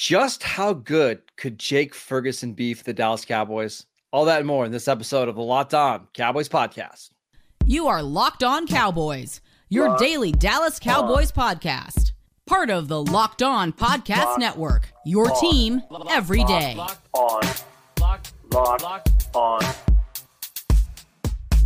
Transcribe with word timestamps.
Just 0.00 0.42
how 0.42 0.72
good 0.72 1.20
could 1.36 1.58
Jake 1.58 1.94
Ferguson 1.94 2.54
be 2.54 2.72
for 2.72 2.82
the 2.84 2.94
Dallas 2.94 3.26
Cowboys? 3.26 3.84
All 4.14 4.24
that 4.24 4.38
and 4.38 4.46
more 4.46 4.64
in 4.64 4.72
this 4.72 4.88
episode 4.88 5.28
of 5.28 5.34
the 5.34 5.42
Locked 5.42 5.74
On 5.74 6.08
Cowboys 6.14 6.48
podcast. 6.48 7.10
You 7.66 7.86
are 7.86 8.02
Locked 8.02 8.42
On 8.42 8.66
Cowboys, 8.66 9.42
your 9.68 9.90
Locked 9.90 10.00
daily 10.00 10.32
Dallas 10.32 10.78
Cowboys 10.78 11.30
on. 11.36 11.54
podcast. 11.54 12.12
Part 12.46 12.70
of 12.70 12.88
the 12.88 13.02
Locked 13.04 13.42
On 13.42 13.74
Podcast 13.74 14.24
Locked 14.24 14.40
Network, 14.40 14.90
your 15.04 15.30
on. 15.30 15.38
team 15.38 15.82
every 16.08 16.44
day. 16.44 16.76
Locked 16.76 17.08
on. 17.12 17.42
Locked, 18.00 18.32
Locked, 18.54 18.82
Locked 18.82 19.36
on. 19.36 19.60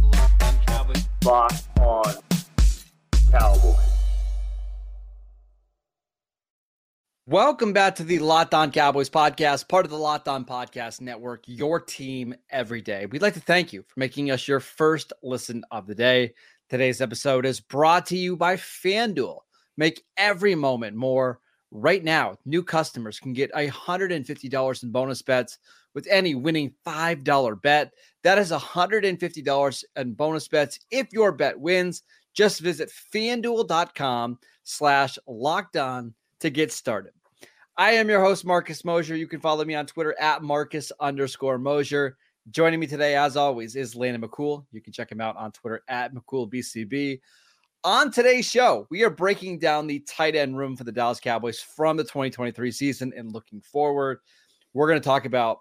Locked 0.03 0.43
on 0.43 0.59
Cowboys. 0.66 1.05
Locked 1.25 1.79
on 1.79 2.14
Cowboys. 3.30 3.93
Welcome 7.27 7.73
back 7.73 7.95
to 7.95 8.05
the 8.05 8.19
Locked 8.19 8.53
On 8.53 8.71
Cowboys 8.71 9.09
podcast, 9.09 9.67
part 9.67 9.87
of 9.87 9.91
the 9.91 9.96
Locked 9.96 10.29
On 10.29 10.45
Podcast 10.45 11.01
Network, 11.01 11.43
your 11.47 11.81
team 11.81 12.35
every 12.50 12.83
day. 12.83 13.07
We'd 13.07 13.23
like 13.23 13.33
to 13.33 13.41
thank 13.41 13.73
you 13.73 13.81
for 13.81 13.99
making 13.99 14.31
us 14.31 14.47
your 14.47 14.61
first 14.61 15.11
listen 15.23 15.64
of 15.71 15.87
the 15.87 15.95
day. 15.95 16.35
Today's 16.69 17.00
episode 17.00 17.47
is 17.47 17.61
brought 17.61 18.05
to 18.09 18.17
you 18.19 18.37
by 18.37 18.57
FanDuel. 18.57 19.39
Make 19.79 20.05
every 20.19 20.55
moment 20.55 20.99
more. 20.99 21.41
Right 21.71 22.05
now, 22.05 22.37
new 22.45 22.63
customers 22.63 23.19
can 23.19 23.33
get 23.33 23.55
$150 23.55 24.83
in 24.83 24.91
bonus 24.91 25.22
bets 25.22 25.59
with 25.95 26.07
any 26.11 26.35
winning 26.35 26.75
$5 26.86 27.63
bet. 27.63 27.95
That 28.22 28.36
is 28.36 28.50
$150 28.50 29.85
in 29.97 30.13
bonus 30.13 30.49
bets 30.49 30.79
if 30.91 31.11
your 31.11 31.33
bet 31.33 31.59
wins. 31.59 32.03
Just 32.34 32.61
visit 32.61 32.92
fanduel.com 33.14 34.39
slash 34.62 35.19
locked 35.27 35.78
on 35.78 36.12
to 36.44 36.50
get 36.50 36.70
started. 36.70 37.12
I 37.78 37.92
am 37.92 38.06
your 38.06 38.20
host, 38.22 38.44
Marcus 38.44 38.84
Mosher. 38.84 39.16
You 39.16 39.27
can 39.27 39.41
follow 39.41 39.64
me 39.64 39.74
on 39.74 39.86
Twitter 39.86 40.14
at 40.20 40.42
Marcus 40.42 40.92
underscore 41.00 41.56
Mosher. 41.56 42.19
Joining 42.50 42.78
me 42.78 42.86
today, 42.86 43.16
as 43.16 43.34
always, 43.34 43.77
is 43.77 43.96
Landon 43.96 44.20
McCool. 44.20 44.66
You 44.70 44.82
can 44.82 44.92
check 44.92 45.10
him 45.10 45.22
out 45.22 45.38
on 45.38 45.52
Twitter 45.52 45.82
at 45.88 46.14
McCoolBCB. 46.14 47.19
On 47.84 48.10
today's 48.10 48.44
show, 48.44 48.86
we 48.91 49.02
are 49.04 49.10
breaking 49.10 49.58
down 49.58 49.86
the 49.86 50.00
tight 50.00 50.36
end 50.36 50.58
room 50.58 50.77
for 50.77 50.84
the 50.84 50.92
Dallas 50.92 51.19
Cowboys 51.19 51.60
from 51.60 51.96
the 51.96 52.04
2023 52.04 52.70
season 52.70 53.14
and 53.16 53.32
looking 53.32 53.62
forward. 53.62 54.19
We're 54.74 54.88
going 54.88 55.00
to 55.00 55.04
talk 55.04 55.24
about 55.24 55.60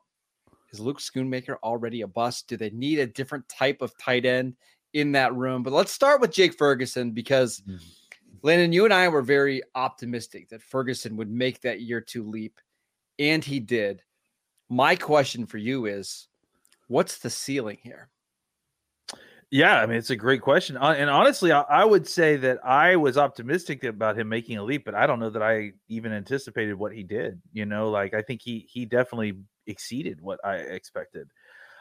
is 0.73 0.81
Luke 0.81 0.99
Schoonmaker 0.99 1.55
already 1.63 2.02
a 2.02 2.08
bust? 2.08 2.49
Do 2.49 2.58
they 2.58 2.71
need 2.71 2.99
a 2.99 3.08
different 3.08 3.47
type 3.47 3.81
of 3.81 3.97
tight 3.97 4.25
end 4.25 4.58
in 4.91 5.13
that 5.13 5.33
room? 5.33 5.63
But 5.63 5.71
let's 5.71 5.93
start 5.93 6.19
with 6.19 6.33
Jake 6.33 6.58
Ferguson 6.58 7.11
because. 7.11 7.61
Mm-hmm 7.61 8.02
Landon, 8.44 8.73
you 8.73 8.83
and 8.83 8.94
I 8.94 9.08
were 9.08 9.22
very 9.22 9.63
optimistic 9.73 10.49
that 10.49 10.61
Ferguson 10.61 11.16
would 11.16 11.31
make 11.31 11.61
that 11.61 11.81
year 11.81 12.02
two 12.02 12.23
leap, 12.23 12.59
and 13.17 13.44
he 13.44 13.59
did. 13.59 14.03
My 14.69 14.97
question 14.97 15.45
for 15.45 15.58
you 15.58 15.86
is 15.86 16.27
what's 16.88 17.19
the 17.19 17.30
ceiling 17.30 17.77
here? 17.81 18.09
Yeah, 19.49 19.80
I 19.80 19.86
mean, 19.86 19.97
it's 19.97 20.09
a 20.09 20.16
great 20.16 20.41
question. 20.41 20.77
Uh, 20.77 20.95
and 20.97 21.09
honestly, 21.09 21.52
I, 21.52 21.86
would 21.86 22.08
say 22.08 22.38
that 22.38 22.58
I 22.66 22.95
was 22.95 23.19
optimistic 23.19 23.83
about 23.83 24.17
him 24.17 24.27
making 24.27 24.58
a 24.58 24.64
leap, 24.64 24.83
but 24.83 24.95
I 24.95 25.05
don't 25.05 25.19
know 25.19 25.30
that 25.30 25.44
I 25.44 25.73
even 25.88 26.11
anticipated 26.11 26.73
what 26.73 26.91
he 26.91 27.03
did. 27.03 27.39
You 27.53 27.67
know, 27.67 27.91
like 27.91 28.16
I 28.16 28.23
think 28.23 28.41
he 28.41 28.67
he 28.67 28.86
definitely 28.86 29.38
exceeded 29.67 30.19
what 30.19 30.39
I 30.44 30.55
expected. 30.55 31.30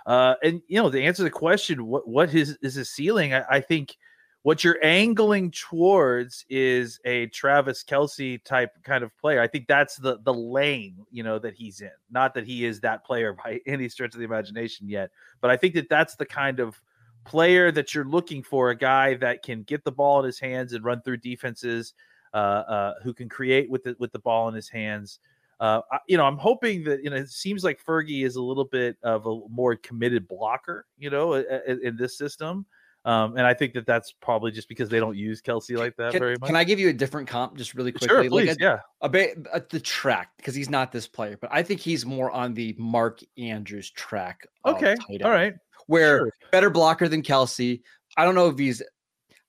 Uh, 0.04 0.34
and 0.44 0.60
you 0.68 0.82
know, 0.82 0.90
to 0.90 1.02
answer 1.02 1.22
the 1.22 1.30
question, 1.30 1.86
what 1.86 2.06
what 2.06 2.28
his 2.28 2.58
is 2.62 2.74
his 2.74 2.90
ceiling? 2.90 3.34
I, 3.34 3.44
I 3.50 3.60
think– 3.60 3.96
what 4.42 4.64
you're 4.64 4.78
angling 4.82 5.52
towards 5.52 6.44
is 6.48 6.98
a 7.04 7.26
Travis 7.26 7.84
Kelce 7.84 8.42
type 8.44 8.70
kind 8.82 9.04
of 9.04 9.16
player. 9.18 9.40
I 9.40 9.46
think 9.46 9.66
that's 9.68 9.96
the 9.96 10.18
the 10.24 10.34
lane, 10.34 11.06
you 11.10 11.22
know, 11.22 11.38
that 11.38 11.54
he's 11.54 11.80
in. 11.80 11.90
Not 12.10 12.34
that 12.34 12.44
he 12.44 12.64
is 12.64 12.80
that 12.80 13.04
player 13.04 13.32
by 13.44 13.60
any 13.66 13.88
stretch 13.88 14.14
of 14.14 14.18
the 14.18 14.24
imagination 14.24 14.88
yet, 14.88 15.10
but 15.40 15.50
I 15.50 15.56
think 15.56 15.74
that 15.74 15.88
that's 15.88 16.16
the 16.16 16.26
kind 16.26 16.60
of 16.60 16.80
player 17.24 17.70
that 17.70 17.94
you're 17.94 18.04
looking 18.04 18.42
for, 18.42 18.70
a 18.70 18.76
guy 18.76 19.14
that 19.14 19.44
can 19.44 19.62
get 19.62 19.84
the 19.84 19.92
ball 19.92 20.18
in 20.18 20.26
his 20.26 20.40
hands 20.40 20.72
and 20.72 20.84
run 20.84 21.00
through 21.02 21.18
defenses, 21.18 21.94
uh, 22.34 22.36
uh, 22.36 22.94
who 23.02 23.14
can 23.14 23.28
create 23.28 23.70
with 23.70 23.84
the 23.84 23.94
with 24.00 24.10
the 24.10 24.18
ball 24.18 24.48
in 24.48 24.54
his 24.54 24.68
hands. 24.68 25.20
Uh, 25.60 25.80
you 26.08 26.16
know, 26.16 26.24
I'm 26.24 26.38
hoping 26.38 26.82
that 26.84 27.04
you 27.04 27.10
know 27.10 27.16
it 27.16 27.30
seems 27.30 27.62
like 27.62 27.84
Fergie 27.84 28.24
is 28.24 28.34
a 28.34 28.42
little 28.42 28.64
bit 28.64 28.96
of 29.04 29.26
a 29.26 29.40
more 29.48 29.76
committed 29.76 30.26
blocker, 30.26 30.86
you 30.98 31.10
know, 31.10 31.34
in, 31.34 31.80
in 31.84 31.96
this 31.96 32.18
system. 32.18 32.66
Um, 33.04 33.36
and 33.36 33.44
I 33.44 33.52
think 33.52 33.74
that 33.74 33.84
that's 33.84 34.12
probably 34.12 34.52
just 34.52 34.68
because 34.68 34.88
they 34.88 35.00
don't 35.00 35.16
use 35.16 35.42
Kelce 35.42 35.76
like 35.76 35.96
that 35.96 36.12
can, 36.12 36.20
very 36.20 36.36
much. 36.40 36.46
Can 36.46 36.56
I 36.56 36.62
give 36.62 36.78
you 36.78 36.88
a 36.88 36.92
different 36.92 37.28
comp 37.28 37.56
just 37.56 37.74
really 37.74 37.90
quickly? 37.90 38.08
Sure, 38.08 38.28
please, 38.28 38.48
like 38.48 38.60
a, 38.60 38.62
yeah. 38.62 38.78
A 39.00 39.08
bit 39.08 39.44
at 39.52 39.70
the 39.70 39.80
track 39.80 40.30
because 40.36 40.54
he's 40.54 40.70
not 40.70 40.92
this 40.92 41.08
player, 41.08 41.36
but 41.40 41.50
I 41.52 41.64
think 41.64 41.80
he's 41.80 42.06
more 42.06 42.30
on 42.30 42.54
the 42.54 42.76
Mark 42.78 43.20
Andrews 43.36 43.90
track. 43.90 44.46
Okay, 44.64 44.94
all 45.24 45.30
right. 45.30 45.54
Where 45.88 46.18
sure. 46.18 46.32
better 46.52 46.70
blocker 46.70 47.08
than 47.08 47.22
Kelce. 47.22 47.82
I 48.16 48.24
don't 48.24 48.36
know 48.36 48.46
if 48.46 48.58
he's. 48.58 48.82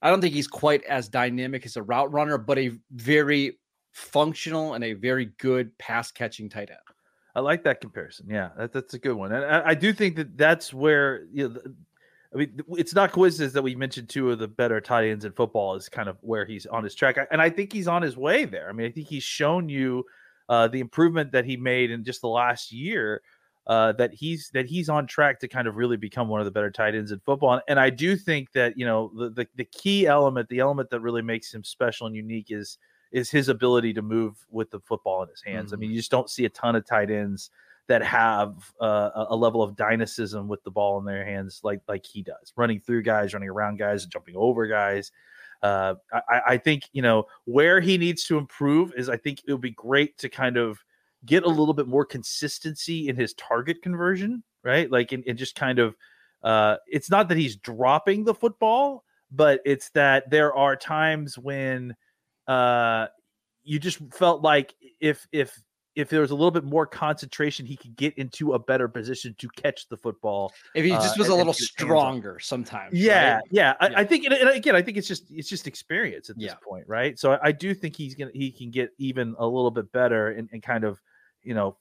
I 0.01 0.09
don't 0.09 0.19
think 0.19 0.33
he's 0.33 0.47
quite 0.47 0.83
as 0.85 1.07
dynamic 1.07 1.65
as 1.65 1.77
a 1.77 1.83
route 1.83 2.11
runner, 2.11 2.39
but 2.39 2.57
a 2.57 2.71
very 2.91 3.59
functional 3.91 4.73
and 4.73 4.83
a 4.83 4.93
very 4.93 5.25
good 5.37 5.77
pass 5.77 6.11
catching 6.11 6.49
tight 6.49 6.71
end. 6.71 6.79
I 7.35 7.39
like 7.39 7.63
that 7.63 7.81
comparison. 7.81 8.27
Yeah, 8.29 8.49
that, 8.57 8.73
that's 8.73 8.95
a 8.95 8.99
good 8.99 9.13
one, 9.13 9.31
and 9.31 9.45
I, 9.45 9.69
I 9.69 9.73
do 9.75 9.93
think 9.93 10.15
that 10.15 10.37
that's 10.37 10.73
where 10.73 11.25
you 11.31 11.49
know 11.49 11.61
I 12.33 12.37
mean, 12.37 12.59
it's 12.71 12.95
not 12.95 13.11
coincidence 13.11 13.53
that 13.53 13.61
we 13.61 13.75
mentioned 13.75 14.09
two 14.09 14.31
of 14.31 14.39
the 14.39 14.47
better 14.47 14.81
tight 14.81 15.07
ends 15.07 15.25
in 15.25 15.31
football 15.33 15.75
is 15.75 15.87
kind 15.87 16.09
of 16.09 16.17
where 16.21 16.45
he's 16.45 16.65
on 16.65 16.83
his 16.83 16.95
track, 16.95 17.17
and 17.31 17.41
I 17.41 17.49
think 17.49 17.71
he's 17.71 17.87
on 17.87 18.01
his 18.01 18.17
way 18.17 18.45
there. 18.45 18.69
I 18.69 18.73
mean, 18.73 18.87
I 18.87 18.91
think 18.91 19.07
he's 19.07 19.23
shown 19.23 19.69
you 19.69 20.05
uh, 20.49 20.67
the 20.67 20.79
improvement 20.79 21.31
that 21.31 21.45
he 21.45 21.57
made 21.57 21.91
in 21.91 22.03
just 22.03 22.21
the 22.21 22.27
last 22.27 22.71
year. 22.71 23.21
Uh, 23.65 23.93
that 23.93 24.13
he's 24.13 24.49
that 24.53 24.65
he's 24.65 24.89
on 24.89 25.07
track 25.07 25.39
to 25.39 25.47
kind 25.47 25.69
of 25.69 25.77
really 25.77 25.95
become 25.95 26.27
one 26.27 26.41
of 26.41 26.45
the 26.45 26.51
better 26.51 26.69
tight 26.69 26.95
ends 26.95 27.13
in 27.13 27.19
football, 27.21 27.53
and, 27.53 27.61
and 27.69 27.79
I 27.79 27.89
do 27.89 28.17
think 28.17 28.51
that 28.51 28.77
you 28.77 28.85
know 28.85 29.09
the, 29.15 29.29
the 29.29 29.47
the 29.55 29.63
key 29.63 30.05
element, 30.05 30.49
the 30.49 30.59
element 30.59 30.89
that 30.89 30.99
really 30.99 31.21
makes 31.21 31.53
him 31.53 31.63
special 31.63 32.05
and 32.05 32.13
unique 32.13 32.47
is 32.49 32.77
is 33.13 33.31
his 33.31 33.47
ability 33.47 33.93
to 33.93 34.01
move 34.01 34.35
with 34.49 34.69
the 34.69 34.81
football 34.81 35.23
in 35.23 35.29
his 35.29 35.41
hands. 35.41 35.67
Mm-hmm. 35.67 35.75
I 35.75 35.77
mean, 35.79 35.91
you 35.91 35.97
just 35.97 36.11
don't 36.11 36.29
see 36.29 36.43
a 36.43 36.49
ton 36.49 36.75
of 36.75 36.85
tight 36.85 37.09
ends 37.09 37.51
that 37.87 38.03
have 38.03 38.71
uh, 38.79 39.25
a 39.29 39.35
level 39.35 39.61
of 39.61 39.75
dynamism 39.75 40.47
with 40.47 40.63
the 40.63 40.71
ball 40.71 40.99
in 40.99 41.05
their 41.05 41.25
hands 41.25 41.61
like 41.63 41.81
like 41.87 42.05
he 42.05 42.21
does, 42.21 42.53
running 42.55 42.79
through 42.79 43.03
guys, 43.03 43.33
running 43.33 43.49
around 43.49 43.77
guys, 43.77 44.05
jumping 44.05 44.35
over 44.37 44.67
guys. 44.67 45.11
Uh, 45.61 45.95
I, 46.11 46.41
I 46.47 46.57
think 46.57 46.83
you 46.93 47.01
know 47.01 47.25
where 47.45 47.79
he 47.79 47.97
needs 47.97 48.25
to 48.25 48.37
improve 48.37 48.93
is 48.95 49.09
I 49.09 49.17
think 49.17 49.41
it 49.47 49.51
would 49.51 49.61
be 49.61 49.71
great 49.71 50.17
to 50.19 50.29
kind 50.29 50.57
of 50.57 50.83
get 51.25 51.43
a 51.43 51.49
little 51.49 51.73
bit 51.73 51.87
more 51.87 52.05
consistency 52.05 53.07
in 53.07 53.15
his 53.15 53.33
target 53.33 53.81
conversion, 53.81 54.43
right? 54.63 54.89
Like, 54.91 55.11
and, 55.11 55.37
just 55.37 55.55
kind 55.55 55.79
of, 55.79 55.95
uh, 56.43 56.77
it's 56.87 57.09
not 57.09 57.29
that 57.29 57.37
he's 57.37 57.55
dropping 57.55 58.23
the 58.23 58.33
football, 58.33 59.03
but 59.31 59.61
it's 59.65 59.89
that 59.91 60.29
there 60.29 60.53
are 60.53 60.75
times 60.75 61.37
when 61.37 61.95
uh, 62.47 63.07
you 63.63 63.79
just 63.79 63.99
felt 64.11 64.41
like 64.41 64.75
if 64.99 65.25
if 65.31 65.57
if 65.95 66.09
there 66.09 66.21
was 66.21 66.31
a 66.31 66.35
little 66.35 66.51
bit 66.51 66.63
more 66.63 66.85
concentration, 66.85 67.65
he 67.65 67.75
could 67.75 67.95
get 67.95 68.17
into 68.17 68.53
a 68.53 68.59
better 68.59 68.87
position 68.87 69.35
to 69.37 69.47
catch 69.49 69.87
the 69.89 69.97
football. 69.97 70.51
If 70.73 70.83
he 70.83 70.91
just 70.91 71.17
uh, 71.17 71.19
was 71.19 71.27
a 71.27 71.35
little 71.35 71.53
stronger 71.53 72.39
sometimes. 72.39 72.93
Yeah, 72.93 73.35
right? 73.35 73.43
yeah. 73.51 73.73
I, 73.79 73.89
yeah. 73.89 73.99
I, 73.99 74.03
think, 74.03 74.25
and 74.25 74.49
again, 74.49 74.75
I 74.75 74.81
think 74.81 74.97
it's 74.97 75.07
just 75.07 75.25
it's 75.29 75.49
just 75.49 75.67
experience 75.67 76.29
at 76.29 76.37
this 76.37 76.47
yeah. 76.47 76.55
point, 76.63 76.87
right? 76.87 77.17
So 77.19 77.33
I, 77.33 77.39
I, 77.47 77.51
do 77.51 77.73
think 77.73 77.95
he's 77.95 78.15
gonna 78.15 78.31
he 78.33 78.51
can 78.51 78.71
get 78.71 78.91
even 78.97 79.35
a 79.37 79.45
little 79.45 79.71
bit 79.71 79.91
better 79.91 80.29
and, 80.29 80.49
and 80.51 80.63
kind 80.63 80.83
of 80.83 80.99
you 81.43 81.53
know 81.53 81.77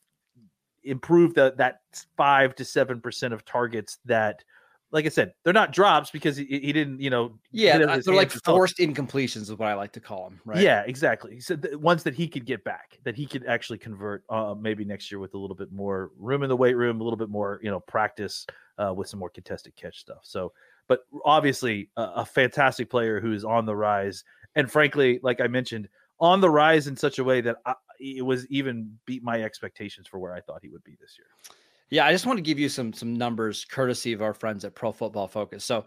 improve 0.84 1.34
the, 1.34 1.55
that 1.56 1.81
five 2.17 2.55
to 2.56 2.65
seven 2.65 3.00
percent 3.00 3.33
of 3.33 3.44
targets 3.44 3.99
that 4.05 4.44
like 4.92 5.06
I 5.06 5.08
said, 5.08 5.32
they're 5.42 5.54
not 5.54 5.72
drops 5.72 6.10
because 6.10 6.36
he, 6.36 6.44
he 6.44 6.72
didn't, 6.72 7.00
you 7.00 7.08
know. 7.08 7.38
Yeah, 7.50 7.78
they're 7.78 8.14
like 8.14 8.30
forced 8.30 8.78
incompletions, 8.78 9.42
is 9.42 9.54
what 9.54 9.69
I 9.69 9.75
like 9.75 9.93
to 9.93 10.00
call 10.00 10.25
them, 10.25 10.40
right? 10.44 10.61
Yeah, 10.61 10.82
exactly. 10.87 11.40
So 11.40 11.56
the 11.56 11.78
ones 11.78 12.02
that 12.02 12.14
he 12.14 12.28
could 12.28 12.44
get 12.44 12.62
back, 12.62 12.99
that 13.05 13.17
he 13.17 13.26
could 13.26 13.44
actually 13.46 13.78
convert, 13.78 14.22
uh, 14.28 14.55
maybe 14.58 14.84
next 14.84 15.11
year 15.11 15.19
with 15.19 15.32
a 15.32 15.38
little 15.38 15.56
bit 15.56 15.72
more 15.72 16.11
room 16.19 16.43
in 16.43 16.50
the 16.50 16.56
weight 16.56 16.76
room, 16.76 17.00
a 17.00 17.05
little 17.05 17.17
bit 17.17 17.31
more, 17.31 17.58
you 17.62 17.70
know, 17.70 17.81
practice 17.81 18.46
uh, 18.78 18.93
with 18.93 19.08
some 19.08 19.19
more 19.19 19.31
contested 19.31 19.75
catch 19.76 19.99
stuff. 19.99 20.20
So, 20.22 20.52
but 20.88 21.00
obviously, 21.25 21.88
a, 21.96 22.02
a 22.17 22.25
fantastic 22.26 22.90
player 22.90 23.19
who 23.19 23.32
is 23.32 23.44
on 23.44 23.64
the 23.64 23.75
rise, 23.75 24.25
and 24.55 24.70
frankly, 24.70 25.20
like 25.22 25.40
I 25.40 25.46
mentioned, 25.46 25.88
on 26.20 26.43
the 26.43 26.50
rise 26.50 26.87
in 26.87 26.96
such 26.96 27.19
a 27.19 27.25
way 27.25 27.40
that 27.40 27.56
I, 27.64 27.75
it 27.99 28.25
was 28.25 28.46
even 28.49 28.99
beat 29.06 29.22
my 29.22 29.43
expectations 29.43 30.06
for 30.06 30.19
where 30.19 30.34
I 30.34 30.40
thought 30.43 30.61
he 30.62 30.69
would 30.69 30.84
be 30.84 30.96
this 31.00 31.17
year. 31.19 31.56
Yeah, 31.93 32.06
I 32.06 32.12
just 32.12 32.25
want 32.25 32.39
to 32.39 32.43
give 32.43 32.59
you 32.59 32.71
some 32.71 32.94
some 32.94 33.12
numbers 33.12 33.67
courtesy 33.67 34.15
of 34.15 34.23
our 34.23 34.33
friends 34.33 34.65
at 34.65 34.75
Pro 34.75 34.93
Football 34.93 35.29
Focus. 35.29 35.62
So, 35.62 35.85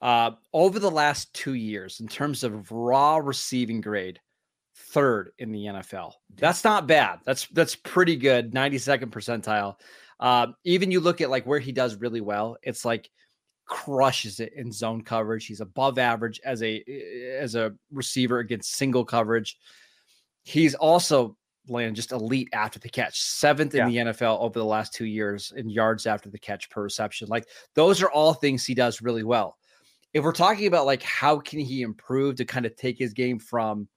uh, 0.00 0.30
over 0.52 0.78
the 0.78 0.88
last 0.90 1.34
two 1.34 1.54
years, 1.54 1.98
in 1.98 2.06
terms 2.06 2.44
of 2.44 2.70
raw 2.70 3.16
receiving 3.16 3.80
grade, 3.80 4.20
third 4.76 5.32
in 5.38 5.50
the 5.50 5.64
NFL. 5.64 6.12
That's 6.36 6.62
not 6.62 6.86
bad. 6.86 7.18
That's 7.26 7.48
that's 7.48 7.74
pretty 7.74 8.14
good. 8.14 8.52
92nd 8.52 9.06
percentile. 9.06 9.74
Uh, 10.20 10.46
even 10.62 10.92
you 10.92 11.00
look 11.00 11.20
at 11.20 11.28
like 11.28 11.44
where 11.44 11.58
he 11.58 11.72
does 11.72 11.96
really 11.96 12.20
well, 12.20 12.56
it's 12.62 12.84
like 12.84 13.10
crushes 13.66 14.38
it 14.38 14.52
in 14.54 14.70
zone 14.70 15.02
coverage. 15.02 15.46
He's 15.46 15.60
above 15.60 15.98
average 15.98 16.40
as 16.44 16.62
a 16.62 16.84
as 17.36 17.56
a 17.56 17.74
receiver 17.90 18.38
against 18.38 18.76
single 18.76 19.04
coverage. 19.04 19.58
He's 20.44 20.76
also 20.76 21.36
land 21.68 21.96
just 21.96 22.12
elite 22.12 22.48
after 22.52 22.78
the 22.78 22.88
catch, 22.88 23.20
seventh 23.20 23.74
in 23.74 23.88
the 23.88 23.96
NFL 23.96 24.40
over 24.40 24.58
the 24.58 24.64
last 24.64 24.92
two 24.92 25.06
years 25.06 25.52
in 25.56 25.68
yards 25.68 26.06
after 26.06 26.28
the 26.30 26.38
catch 26.38 26.68
per 26.70 26.82
reception. 26.82 27.28
Like 27.28 27.48
those 27.74 28.02
are 28.02 28.10
all 28.10 28.34
things 28.34 28.64
he 28.64 28.74
does 28.74 29.02
really 29.02 29.24
well. 29.24 29.56
If 30.14 30.24
we're 30.24 30.32
talking 30.32 30.66
about 30.66 30.86
like 30.86 31.02
how 31.02 31.38
can 31.38 31.58
he 31.60 31.82
improve 31.82 32.36
to 32.36 32.44
kind 32.44 32.66
of 32.66 32.76
take 32.76 32.98
his 32.98 33.12
game 33.12 33.38
from 33.38 33.88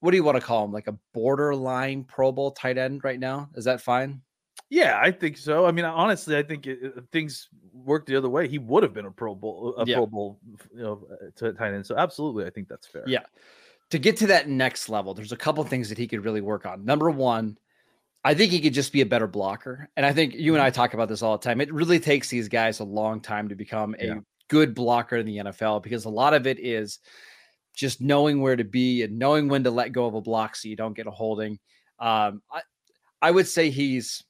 what 0.00 0.10
do 0.10 0.16
you 0.16 0.24
want 0.24 0.36
to 0.36 0.44
call 0.44 0.64
him? 0.64 0.72
Like 0.72 0.88
a 0.88 0.98
borderline 1.14 2.04
Pro 2.04 2.32
Bowl 2.32 2.50
tight 2.50 2.76
end 2.76 3.04
right 3.04 3.20
now? 3.20 3.48
Is 3.54 3.64
that 3.66 3.80
fine? 3.80 4.20
Yeah, 4.68 4.98
I 5.00 5.10
think 5.10 5.36
so. 5.36 5.66
I 5.66 5.70
mean, 5.70 5.84
honestly, 5.84 6.36
I 6.36 6.42
think 6.42 6.66
it, 6.66 6.78
uh, 6.96 7.02
things 7.12 7.48
worked 7.72 8.08
the 8.08 8.16
other 8.16 8.28
way. 8.28 8.48
He 8.48 8.58
would 8.58 8.82
have 8.82 8.94
been 8.94 9.06
a 9.06 9.10
Pro 9.10 9.34
Bowl, 9.34 9.74
a 9.76 9.84
yeah. 9.84 9.96
Pro 9.96 10.06
Bowl, 10.06 10.40
you 10.74 10.82
know, 10.82 11.06
uh, 11.12 11.26
to 11.36 11.52
tight 11.52 11.74
end. 11.74 11.86
So 11.86 11.96
absolutely, 11.96 12.46
I 12.46 12.50
think 12.50 12.68
that's 12.68 12.86
fair. 12.86 13.04
Yeah. 13.06 13.20
To 13.92 13.98
get 13.98 14.16
to 14.18 14.26
that 14.28 14.48
next 14.48 14.88
level, 14.88 15.12
there's 15.12 15.32
a 15.32 15.36
couple 15.36 15.62
things 15.64 15.90
that 15.90 15.98
he 15.98 16.08
could 16.08 16.24
really 16.24 16.40
work 16.40 16.64
on. 16.64 16.84
Number 16.84 17.10
one, 17.10 17.58
I 18.24 18.32
think 18.32 18.50
he 18.50 18.60
could 18.60 18.72
just 18.72 18.90
be 18.90 19.02
a 19.02 19.06
better 19.06 19.26
blocker. 19.26 19.90
And 19.98 20.06
I 20.06 20.14
think 20.14 20.32
you 20.34 20.54
and 20.54 20.62
I 20.62 20.70
mm-hmm. 20.70 20.76
talk 20.76 20.94
about 20.94 21.10
this 21.10 21.20
all 21.20 21.36
the 21.36 21.44
time. 21.44 21.60
It 21.60 21.70
really 21.70 22.00
takes 22.00 22.30
these 22.30 22.48
guys 22.48 22.80
a 22.80 22.84
long 22.84 23.20
time 23.20 23.50
to 23.50 23.54
become 23.54 23.94
a 23.98 24.06
yeah. 24.06 24.14
good 24.48 24.74
blocker 24.74 25.16
in 25.16 25.26
the 25.26 25.36
NFL 25.36 25.82
because 25.82 26.06
a 26.06 26.10
lot 26.10 26.32
of 26.32 26.46
it 26.46 26.58
is 26.58 27.00
just 27.74 28.00
knowing 28.00 28.40
where 28.40 28.56
to 28.56 28.64
be 28.64 29.02
and 29.02 29.18
knowing 29.18 29.48
when 29.48 29.64
to 29.64 29.70
let 29.70 29.92
go 29.92 30.06
of 30.06 30.14
a 30.14 30.22
block 30.22 30.56
so 30.56 30.68
you 30.68 30.76
don't 30.76 30.96
get 30.96 31.06
a 31.06 31.10
holding. 31.10 31.58
Um, 31.98 32.40
I, 32.50 32.62
I 33.20 33.30
would 33.30 33.46
say 33.46 33.68
he's 33.68 34.24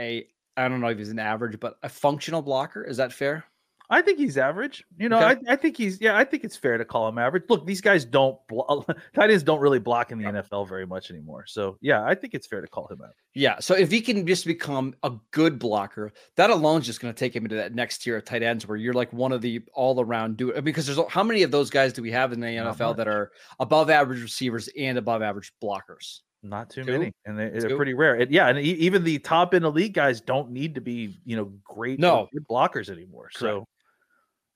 a 0.00 0.26
I 0.56 0.68
don't 0.68 0.80
know 0.80 0.88
if 0.88 0.98
he's 0.98 1.10
an 1.10 1.18
average, 1.18 1.60
but 1.60 1.76
a 1.82 1.88
functional 1.88 2.42
blocker. 2.42 2.84
Is 2.84 2.96
that 2.96 3.12
fair? 3.12 3.44
I 3.90 4.00
think 4.00 4.18
he's 4.18 4.38
average. 4.38 4.82
You 4.98 5.08
know, 5.08 5.18
okay. 5.18 5.40
I, 5.46 5.52
I, 5.52 5.56
think 5.56 5.76
he's 5.76 6.00
yeah. 6.00 6.16
I 6.16 6.24
think 6.24 6.42
it's 6.42 6.56
fair 6.56 6.78
to 6.78 6.84
call 6.84 7.06
him 7.06 7.18
average. 7.18 7.44
Look, 7.48 7.66
these 7.66 7.82
guys 7.82 8.04
don't 8.04 8.38
blo- 8.48 8.86
tight 9.14 9.30
ends 9.30 9.42
don't 9.42 9.60
really 9.60 9.78
block 9.78 10.10
in 10.10 10.18
the 10.18 10.24
yeah. 10.24 10.42
NFL 10.42 10.68
very 10.68 10.86
much 10.86 11.10
anymore. 11.10 11.44
So 11.46 11.76
yeah, 11.80 12.02
I 12.02 12.14
think 12.14 12.34
it's 12.34 12.46
fair 12.46 12.62
to 12.62 12.66
call 12.66 12.86
him 12.88 13.02
out. 13.02 13.12
Yeah. 13.34 13.58
So 13.60 13.74
if 13.74 13.90
he 13.90 14.00
can 14.00 14.26
just 14.26 14.46
become 14.46 14.94
a 15.02 15.12
good 15.32 15.58
blocker, 15.58 16.12
that 16.36 16.50
alone 16.50 16.80
is 16.80 16.86
just 16.86 17.00
going 17.00 17.12
to 17.12 17.18
take 17.18 17.36
him 17.36 17.44
into 17.44 17.56
that 17.56 17.74
next 17.74 17.98
tier 17.98 18.16
of 18.16 18.24
tight 18.24 18.42
ends 18.42 18.66
where 18.66 18.78
you're 18.78 18.94
like 18.94 19.12
one 19.12 19.32
of 19.32 19.42
the 19.42 19.60
all 19.74 20.00
around 20.00 20.38
do 20.38 20.52
uh, 20.54 20.60
because 20.60 20.86
there's 20.86 20.98
how 21.10 21.22
many 21.22 21.42
of 21.42 21.50
those 21.50 21.68
guys 21.68 21.92
do 21.92 22.00
we 22.00 22.10
have 22.10 22.32
in 22.32 22.40
the 22.40 22.46
NFL 22.46 22.96
that 22.96 23.08
are 23.08 23.32
above 23.60 23.90
average 23.90 24.22
receivers 24.22 24.68
and 24.78 24.96
above 24.96 25.20
average 25.20 25.52
blockers? 25.62 26.20
Not 26.42 26.68
too 26.68 26.84
Two? 26.84 26.92
many, 26.92 27.12
and 27.24 27.38
they, 27.38 27.44
are 27.44 27.76
pretty 27.76 27.94
rare. 27.94 28.16
It, 28.16 28.30
yeah, 28.30 28.48
and 28.48 28.58
even 28.58 29.02
the 29.02 29.18
top 29.18 29.54
end 29.54 29.64
elite 29.64 29.94
guys 29.94 30.20
don't 30.20 30.50
need 30.50 30.74
to 30.74 30.82
be, 30.82 31.18
you 31.24 31.36
know, 31.36 31.50
great 31.64 31.98
no. 31.98 32.28
blockers 32.50 32.90
anymore. 32.90 33.30
Correct. 33.34 33.38
So 33.38 33.66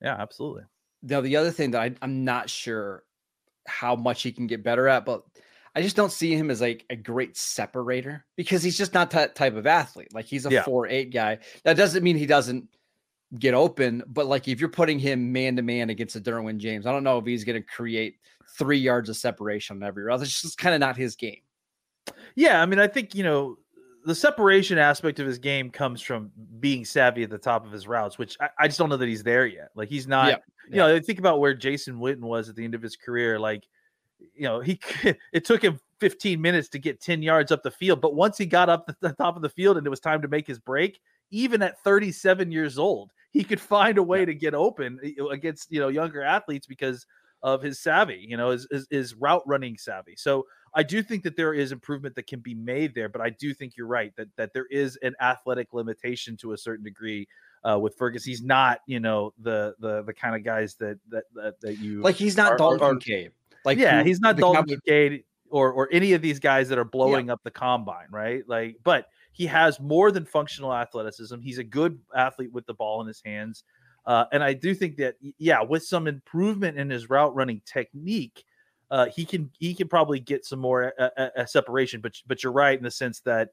yeah, 0.02 0.16
absolutely. 0.18 0.64
Now, 1.02 1.20
the 1.20 1.36
other 1.36 1.50
thing 1.50 1.72
that 1.72 1.82
I, 1.82 1.94
I'm 2.02 2.24
not 2.24 2.50
sure 2.50 3.04
how 3.66 3.94
much 3.94 4.22
he 4.22 4.32
can 4.32 4.46
get 4.46 4.62
better 4.62 4.88
at, 4.88 5.04
but 5.04 5.24
I 5.74 5.82
just 5.82 5.96
don't 5.96 6.12
see 6.12 6.34
him 6.34 6.50
as 6.50 6.60
like 6.60 6.84
a 6.90 6.96
great 6.96 7.36
separator 7.36 8.24
because 8.36 8.62
he's 8.62 8.78
just 8.78 8.94
not 8.94 9.10
that 9.10 9.34
type 9.34 9.54
of 9.54 9.66
athlete. 9.66 10.12
Like 10.12 10.24
he's 10.24 10.46
a 10.46 10.50
yeah. 10.50 10.64
four 10.64 10.86
eight 10.88 11.12
guy. 11.12 11.38
That 11.64 11.76
doesn't 11.76 12.02
mean 12.02 12.16
he 12.16 12.26
doesn't 12.26 12.68
get 13.38 13.54
open, 13.54 14.02
but 14.06 14.26
like 14.26 14.48
if 14.48 14.58
you're 14.58 14.70
putting 14.70 14.98
him 14.98 15.32
man 15.32 15.56
to 15.56 15.62
man 15.62 15.90
against 15.90 16.16
a 16.16 16.20
Derwin 16.20 16.58
James, 16.58 16.86
I 16.86 16.92
don't 16.92 17.04
know 17.04 17.18
if 17.18 17.26
he's 17.26 17.44
going 17.44 17.60
to 17.60 17.66
create 17.66 18.16
three 18.56 18.78
yards 18.78 19.08
of 19.08 19.16
separation 19.16 19.76
on 19.76 19.82
every 19.82 20.04
route. 20.04 20.22
It's 20.22 20.42
just 20.42 20.58
kind 20.58 20.74
of 20.74 20.80
not 20.80 20.96
his 20.96 21.14
game. 21.14 21.42
Yeah, 22.34 22.62
I 22.62 22.66
mean, 22.66 22.78
I 22.78 22.88
think 22.88 23.14
you 23.14 23.22
know 23.22 23.58
the 24.04 24.14
separation 24.14 24.78
aspect 24.78 25.18
of 25.18 25.26
his 25.26 25.38
game 25.38 25.70
comes 25.70 26.00
from 26.00 26.30
being 26.60 26.84
savvy 26.84 27.22
at 27.22 27.30
the 27.30 27.38
top 27.38 27.66
of 27.66 27.72
his 27.72 27.86
routes, 27.86 28.18
which 28.18 28.36
I, 28.40 28.48
I 28.58 28.66
just 28.68 28.78
don't 28.78 28.88
know 28.88 28.96
that 28.96 29.08
he's 29.08 29.22
there 29.22 29.46
yet. 29.46 29.70
Like 29.74 29.88
he's 29.88 30.06
not, 30.06 30.28
yeah, 30.28 30.36
you 30.68 30.76
yeah. 30.76 30.86
know, 30.86 31.00
think 31.00 31.18
about 31.18 31.40
where 31.40 31.54
Jason 31.54 31.98
Witten 31.98 32.20
was 32.20 32.48
at 32.48 32.56
the 32.56 32.64
end 32.64 32.74
of 32.74 32.82
his 32.82 32.96
career. 32.96 33.38
Like, 33.38 33.64
you 34.34 34.42
know, 34.42 34.60
he 34.60 34.80
it 35.32 35.44
took 35.44 35.62
him 35.62 35.80
15 36.00 36.40
minutes 36.40 36.68
to 36.70 36.78
get 36.78 37.00
10 37.00 37.22
yards 37.22 37.52
up 37.52 37.62
the 37.62 37.70
field, 37.70 38.00
but 38.00 38.14
once 38.14 38.38
he 38.38 38.46
got 38.46 38.68
up 38.68 38.86
the, 38.86 38.96
the 39.00 39.12
top 39.12 39.36
of 39.36 39.42
the 39.42 39.48
field 39.48 39.76
and 39.76 39.86
it 39.86 39.90
was 39.90 40.00
time 40.00 40.22
to 40.22 40.28
make 40.28 40.46
his 40.46 40.58
break, 40.58 41.00
even 41.30 41.62
at 41.62 41.82
37 41.82 42.50
years 42.50 42.78
old, 42.78 43.10
he 43.30 43.44
could 43.44 43.60
find 43.60 43.98
a 43.98 44.02
way 44.02 44.20
yeah. 44.20 44.26
to 44.26 44.34
get 44.34 44.54
open 44.54 44.98
eh, 45.04 45.12
against 45.30 45.70
you 45.70 45.80
know 45.80 45.88
younger 45.88 46.22
athletes 46.22 46.66
because 46.66 47.06
of 47.42 47.62
his 47.62 47.78
savvy, 47.78 48.26
you 48.28 48.36
know, 48.36 48.50
his, 48.50 48.66
his, 48.70 48.86
his 48.90 49.14
route 49.14 49.42
running 49.46 49.78
savvy. 49.78 50.14
So 50.16 50.46
I 50.74 50.82
do 50.82 51.02
think 51.02 51.22
that 51.24 51.36
there 51.36 51.54
is 51.54 51.72
improvement 51.72 52.14
that 52.16 52.26
can 52.26 52.40
be 52.40 52.54
made 52.54 52.94
there, 52.94 53.08
but 53.08 53.20
I 53.20 53.30
do 53.30 53.54
think 53.54 53.76
you're 53.76 53.86
right 53.86 54.14
that 54.16 54.28
that 54.36 54.52
there 54.52 54.66
is 54.70 54.96
an 55.02 55.14
athletic 55.20 55.72
limitation 55.72 56.36
to 56.38 56.52
a 56.52 56.58
certain 56.58 56.84
degree 56.84 57.28
uh, 57.68 57.78
with 57.78 57.96
Fergus. 57.96 58.24
He's 58.24 58.42
not, 58.42 58.80
you 58.86 59.00
know, 59.00 59.32
the 59.40 59.74
the 59.80 60.02
the 60.02 60.12
kind 60.12 60.34
of 60.36 60.44
guys 60.44 60.74
that 60.76 60.98
that 61.08 61.24
that, 61.34 61.60
that 61.60 61.78
you 61.78 62.00
like. 62.02 62.16
He's 62.16 62.36
not 62.36 62.52
are, 62.52 62.56
Dalton 62.58 62.82
are, 62.82 62.90
Kincaid. 62.92 63.32
Like 63.64 63.78
yeah, 63.78 64.02
he's 64.02 64.20
not 64.20 64.36
Dalton 64.36 64.64
Kincaid 64.64 65.24
or 65.50 65.72
or 65.72 65.88
any 65.92 66.12
of 66.12 66.22
these 66.22 66.38
guys 66.38 66.68
that 66.68 66.78
are 66.78 66.84
blowing 66.84 67.26
yeah. 67.26 67.34
up 67.34 67.42
the 67.42 67.50
combine, 67.50 68.06
right? 68.10 68.42
Like, 68.46 68.76
but 68.84 69.06
he 69.32 69.46
has 69.46 69.80
more 69.80 70.10
than 70.10 70.24
functional 70.24 70.74
athleticism. 70.74 71.40
He's 71.40 71.58
a 71.58 71.64
good 71.64 71.98
athlete 72.14 72.52
with 72.52 72.66
the 72.66 72.74
ball 72.74 73.00
in 73.00 73.06
his 73.06 73.22
hands. 73.24 73.64
Uh, 74.06 74.24
and 74.32 74.42
I 74.42 74.54
do 74.54 74.74
think 74.74 74.96
that, 74.96 75.16
yeah, 75.38 75.62
with 75.62 75.84
some 75.84 76.06
improvement 76.06 76.78
in 76.78 76.88
his 76.88 77.10
route 77.10 77.34
running 77.34 77.60
technique, 77.66 78.42
uh, 78.90 79.06
he 79.06 79.24
can 79.24 79.50
he 79.58 79.74
can 79.74 79.88
probably 79.88 80.20
get 80.20 80.44
some 80.44 80.58
more 80.58 80.92
uh, 80.98 81.10
uh, 81.16 81.28
uh 81.36 81.46
separation. 81.46 82.00
But 82.00 82.14
but 82.26 82.42
you're 82.42 82.52
right 82.52 82.76
in 82.76 82.84
the 82.84 82.90
sense 82.90 83.20
that 83.20 83.50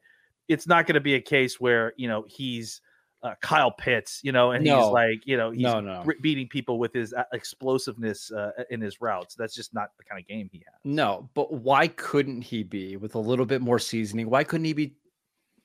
it's 0.47 0.67
not 0.67 0.85
going 0.85 0.95
to 0.95 1.01
be 1.01 1.15
a 1.15 1.21
case 1.21 1.59
where 1.59 1.93
you 1.97 2.07
know 2.07 2.25
he's 2.27 2.81
uh, 3.23 3.33
Kyle 3.41 3.71
Pitts, 3.71 4.19
you 4.23 4.31
know, 4.31 4.51
and 4.51 4.63
no. 4.63 4.79
he's 4.79 4.91
like 4.91 5.25
you 5.25 5.37
know 5.37 5.51
he's 5.51 5.61
no, 5.61 5.79
no. 5.81 6.03
beating 6.21 6.47
people 6.47 6.79
with 6.79 6.93
his 6.93 7.13
uh, 7.13 7.23
explosiveness 7.33 8.31
in 8.69 8.81
his 8.81 9.01
routes. 9.01 9.35
That's 9.35 9.55
just 9.55 9.73
not 9.73 9.89
the 9.97 10.03
kind 10.03 10.19
of 10.19 10.27
game 10.27 10.49
he 10.51 10.59
has. 10.59 10.79
No, 10.83 11.29
but 11.33 11.51
why 11.51 11.87
couldn't 11.87 12.41
he 12.41 12.63
be 12.63 12.97
with 12.97 13.15
a 13.15 13.19
little 13.19 13.45
bit 13.45 13.61
more 13.61 13.79
seasoning? 13.79 14.29
Why 14.29 14.43
couldn't 14.43 14.65
he 14.65 14.73
be 14.73 14.95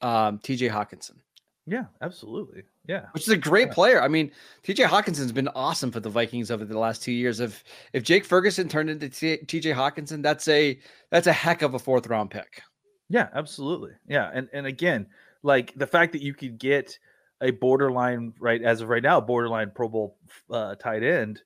um, 0.00 0.38
T.J. 0.38 0.68
Hockenson? 0.68 1.16
Yeah, 1.66 1.84
absolutely. 2.00 2.64
Yeah, 2.88 3.06
which 3.12 3.24
is 3.24 3.28
a 3.28 3.36
great 3.36 3.68
yeah. 3.68 3.74
player. 3.74 4.02
I 4.02 4.08
mean, 4.08 4.32
TJ 4.64 4.86
Hockenson's 4.86 5.32
been 5.32 5.48
awesome 5.48 5.92
for 5.92 6.00
the 6.00 6.08
Vikings 6.08 6.50
over 6.50 6.64
the 6.64 6.78
last 6.78 7.02
two 7.02 7.12
years. 7.12 7.40
If 7.40 7.64
if 7.92 8.02
Jake 8.02 8.24
Ferguson 8.24 8.68
turned 8.68 8.90
into 8.90 9.08
TJ 9.08 9.74
Hockenson, 9.74 10.22
that's 10.22 10.48
a 10.48 10.78
that's 11.10 11.26
a 11.26 11.32
heck 11.32 11.62
of 11.62 11.74
a 11.74 11.78
fourth 11.78 12.06
round 12.06 12.30
pick. 12.30 12.62
Yeah, 13.08 13.28
absolutely. 13.34 13.92
Yeah, 14.08 14.30
and 14.32 14.48
and 14.52 14.66
again, 14.66 15.06
like 15.42 15.72
the 15.76 15.86
fact 15.86 16.12
that 16.12 16.22
you 16.22 16.34
could 16.34 16.58
get 16.58 16.98
a 17.40 17.50
borderline 17.52 18.32
right 18.40 18.62
as 18.62 18.80
of 18.80 18.88
right 18.88 19.02
now, 19.02 19.20
borderline 19.20 19.70
Pro 19.74 19.88
Bowl 19.88 20.16
uh, 20.50 20.74
tight 20.74 21.02
end 21.02 21.42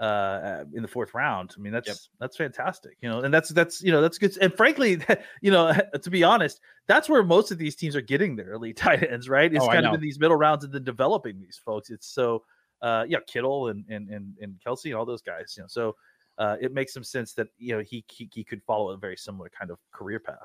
uh 0.00 0.64
in 0.74 0.82
the 0.82 0.88
fourth 0.88 1.14
round. 1.14 1.54
I 1.56 1.60
mean, 1.60 1.72
that's 1.72 1.88
yep. 1.88 1.96
that's 2.20 2.36
fantastic, 2.36 2.98
you 3.00 3.08
know, 3.08 3.20
and 3.20 3.32
that's 3.32 3.48
that's 3.50 3.82
you 3.82 3.92
know 3.92 4.00
that's 4.00 4.18
good. 4.18 4.36
And 4.40 4.52
frankly, 4.52 5.00
you 5.40 5.50
know, 5.50 5.72
to 6.02 6.10
be 6.10 6.22
honest, 6.22 6.60
that's 6.86 7.08
where 7.08 7.22
most 7.22 7.50
of 7.50 7.58
these 7.58 7.76
teams 7.76 7.96
are 7.96 8.02
getting 8.02 8.36
their 8.36 8.52
elite 8.52 8.76
tight 8.76 9.02
ends, 9.10 9.28
right? 9.28 9.52
It's 9.52 9.64
oh, 9.64 9.68
kind 9.68 9.86
of 9.86 9.94
in 9.94 10.00
these 10.00 10.18
middle 10.18 10.36
rounds 10.36 10.64
and 10.64 10.72
then 10.72 10.84
developing 10.84 11.40
these 11.40 11.60
folks. 11.62 11.90
It's 11.90 12.08
so 12.08 12.42
uh 12.82 13.04
yeah, 13.08 13.18
Kittle 13.26 13.68
and 13.68 13.84
and 13.88 14.10
and, 14.10 14.34
and 14.40 14.60
Kelce 14.64 14.86
and 14.86 14.94
all 14.94 15.06
those 15.06 15.22
guys, 15.22 15.54
you 15.56 15.62
know. 15.62 15.68
So 15.68 15.96
uh 16.38 16.56
it 16.60 16.72
makes 16.74 16.92
some 16.92 17.04
sense 17.04 17.32
that 17.34 17.48
you 17.58 17.74
know 17.74 17.82
he, 17.82 18.04
he 18.10 18.28
he 18.32 18.44
could 18.44 18.62
follow 18.64 18.90
a 18.90 18.96
very 18.96 19.16
similar 19.16 19.48
kind 19.48 19.70
of 19.70 19.78
career 19.92 20.20
path. 20.20 20.36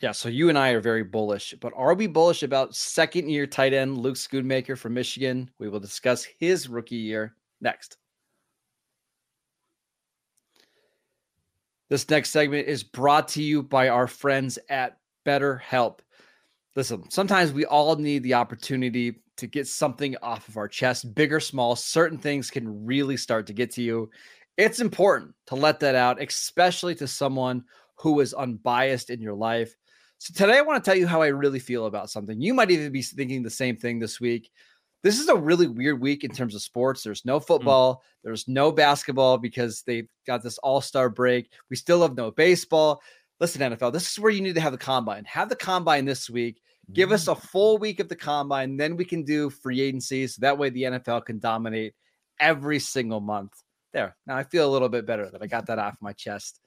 Yeah, 0.00 0.12
so 0.12 0.28
you 0.28 0.48
and 0.48 0.56
I 0.56 0.70
are 0.70 0.80
very 0.80 1.02
bullish, 1.02 1.54
but 1.60 1.72
are 1.74 1.92
we 1.94 2.06
bullish 2.06 2.44
about 2.44 2.74
second 2.74 3.28
year 3.30 3.48
tight 3.48 3.72
end 3.72 3.98
Luke 3.98 4.14
Schoonmaker 4.14 4.78
from 4.78 4.94
Michigan? 4.94 5.50
We 5.58 5.68
will 5.68 5.80
discuss 5.80 6.24
his 6.24 6.68
rookie 6.68 6.94
year 6.94 7.34
next. 7.60 7.96
This 11.88 12.08
next 12.10 12.30
segment 12.30 12.68
is 12.68 12.82
brought 12.82 13.28
to 13.28 13.42
you 13.42 13.62
by 13.62 13.88
our 13.88 14.06
friends 14.06 14.58
at 14.68 14.98
BetterHelp. 15.26 16.00
Listen, 16.76 17.10
sometimes 17.10 17.52
we 17.52 17.64
all 17.64 17.96
need 17.96 18.22
the 18.22 18.34
opportunity 18.34 19.22
to 19.38 19.46
get 19.46 19.66
something 19.66 20.14
off 20.20 20.48
of 20.48 20.58
our 20.58 20.68
chest, 20.68 21.14
big 21.14 21.32
or 21.32 21.40
small. 21.40 21.76
Certain 21.76 22.18
things 22.18 22.50
can 22.50 22.84
really 22.84 23.16
start 23.16 23.46
to 23.46 23.54
get 23.54 23.70
to 23.72 23.82
you. 23.82 24.10
It's 24.58 24.80
important 24.80 25.34
to 25.46 25.54
let 25.54 25.80
that 25.80 25.94
out, 25.94 26.20
especially 26.20 26.94
to 26.96 27.06
someone 27.06 27.64
who 27.96 28.20
is 28.20 28.34
unbiased 28.34 29.08
in 29.08 29.22
your 29.22 29.34
life. 29.34 29.74
So, 30.18 30.34
today 30.34 30.58
I 30.58 30.62
want 30.62 30.82
to 30.82 30.88
tell 30.88 30.98
you 30.98 31.06
how 31.06 31.22
I 31.22 31.28
really 31.28 31.60
feel 31.60 31.86
about 31.86 32.10
something. 32.10 32.40
You 32.40 32.52
might 32.52 32.70
even 32.70 32.92
be 32.92 33.02
thinking 33.02 33.42
the 33.42 33.50
same 33.50 33.76
thing 33.76 33.98
this 33.98 34.20
week 34.20 34.50
this 35.02 35.18
is 35.18 35.28
a 35.28 35.36
really 35.36 35.66
weird 35.66 36.00
week 36.00 36.24
in 36.24 36.30
terms 36.30 36.54
of 36.54 36.62
sports. 36.62 37.02
There's 37.02 37.24
no 37.24 37.38
mm. 37.38 37.46
football, 37.46 37.96
mm. 37.96 37.98
there's 38.24 38.48
no 38.48 38.72
basketball 38.72 39.38
because 39.38 39.82
they've 39.82 40.08
got 40.26 40.42
this 40.42 40.58
all 40.58 40.80
star 40.80 41.08
break. 41.08 41.50
We 41.70 41.76
still 41.76 42.02
have 42.02 42.16
no 42.16 42.30
baseball. 42.30 43.00
Listen, 43.40 43.60
NFL, 43.60 43.92
this 43.92 44.10
is 44.10 44.18
where 44.18 44.32
you 44.32 44.40
need 44.40 44.56
to 44.56 44.60
have 44.60 44.72
the 44.72 44.78
combine. 44.78 45.24
Have 45.24 45.48
the 45.48 45.56
combine 45.56 46.04
this 46.04 46.28
week. 46.28 46.60
Give 46.92 47.12
us 47.12 47.28
a 47.28 47.34
mm. 47.34 47.40
full 47.40 47.78
week 47.78 48.00
of 48.00 48.08
the 48.08 48.16
combine. 48.16 48.76
Then 48.76 48.96
we 48.96 49.04
can 49.04 49.22
do 49.22 49.50
free 49.50 49.80
agency. 49.80 50.26
So 50.26 50.40
that 50.40 50.58
way 50.58 50.70
the 50.70 50.84
NFL 50.84 51.26
can 51.26 51.38
dominate 51.38 51.94
every 52.40 52.78
single 52.78 53.20
month. 53.20 53.52
There. 53.92 54.16
Now 54.26 54.36
I 54.36 54.42
feel 54.42 54.68
a 54.68 54.72
little 54.72 54.88
bit 54.88 55.06
better 55.06 55.30
that 55.30 55.42
I 55.42 55.46
got 55.46 55.66
that 55.66 55.78
off 55.78 55.96
my 56.00 56.12
chest. 56.12 56.60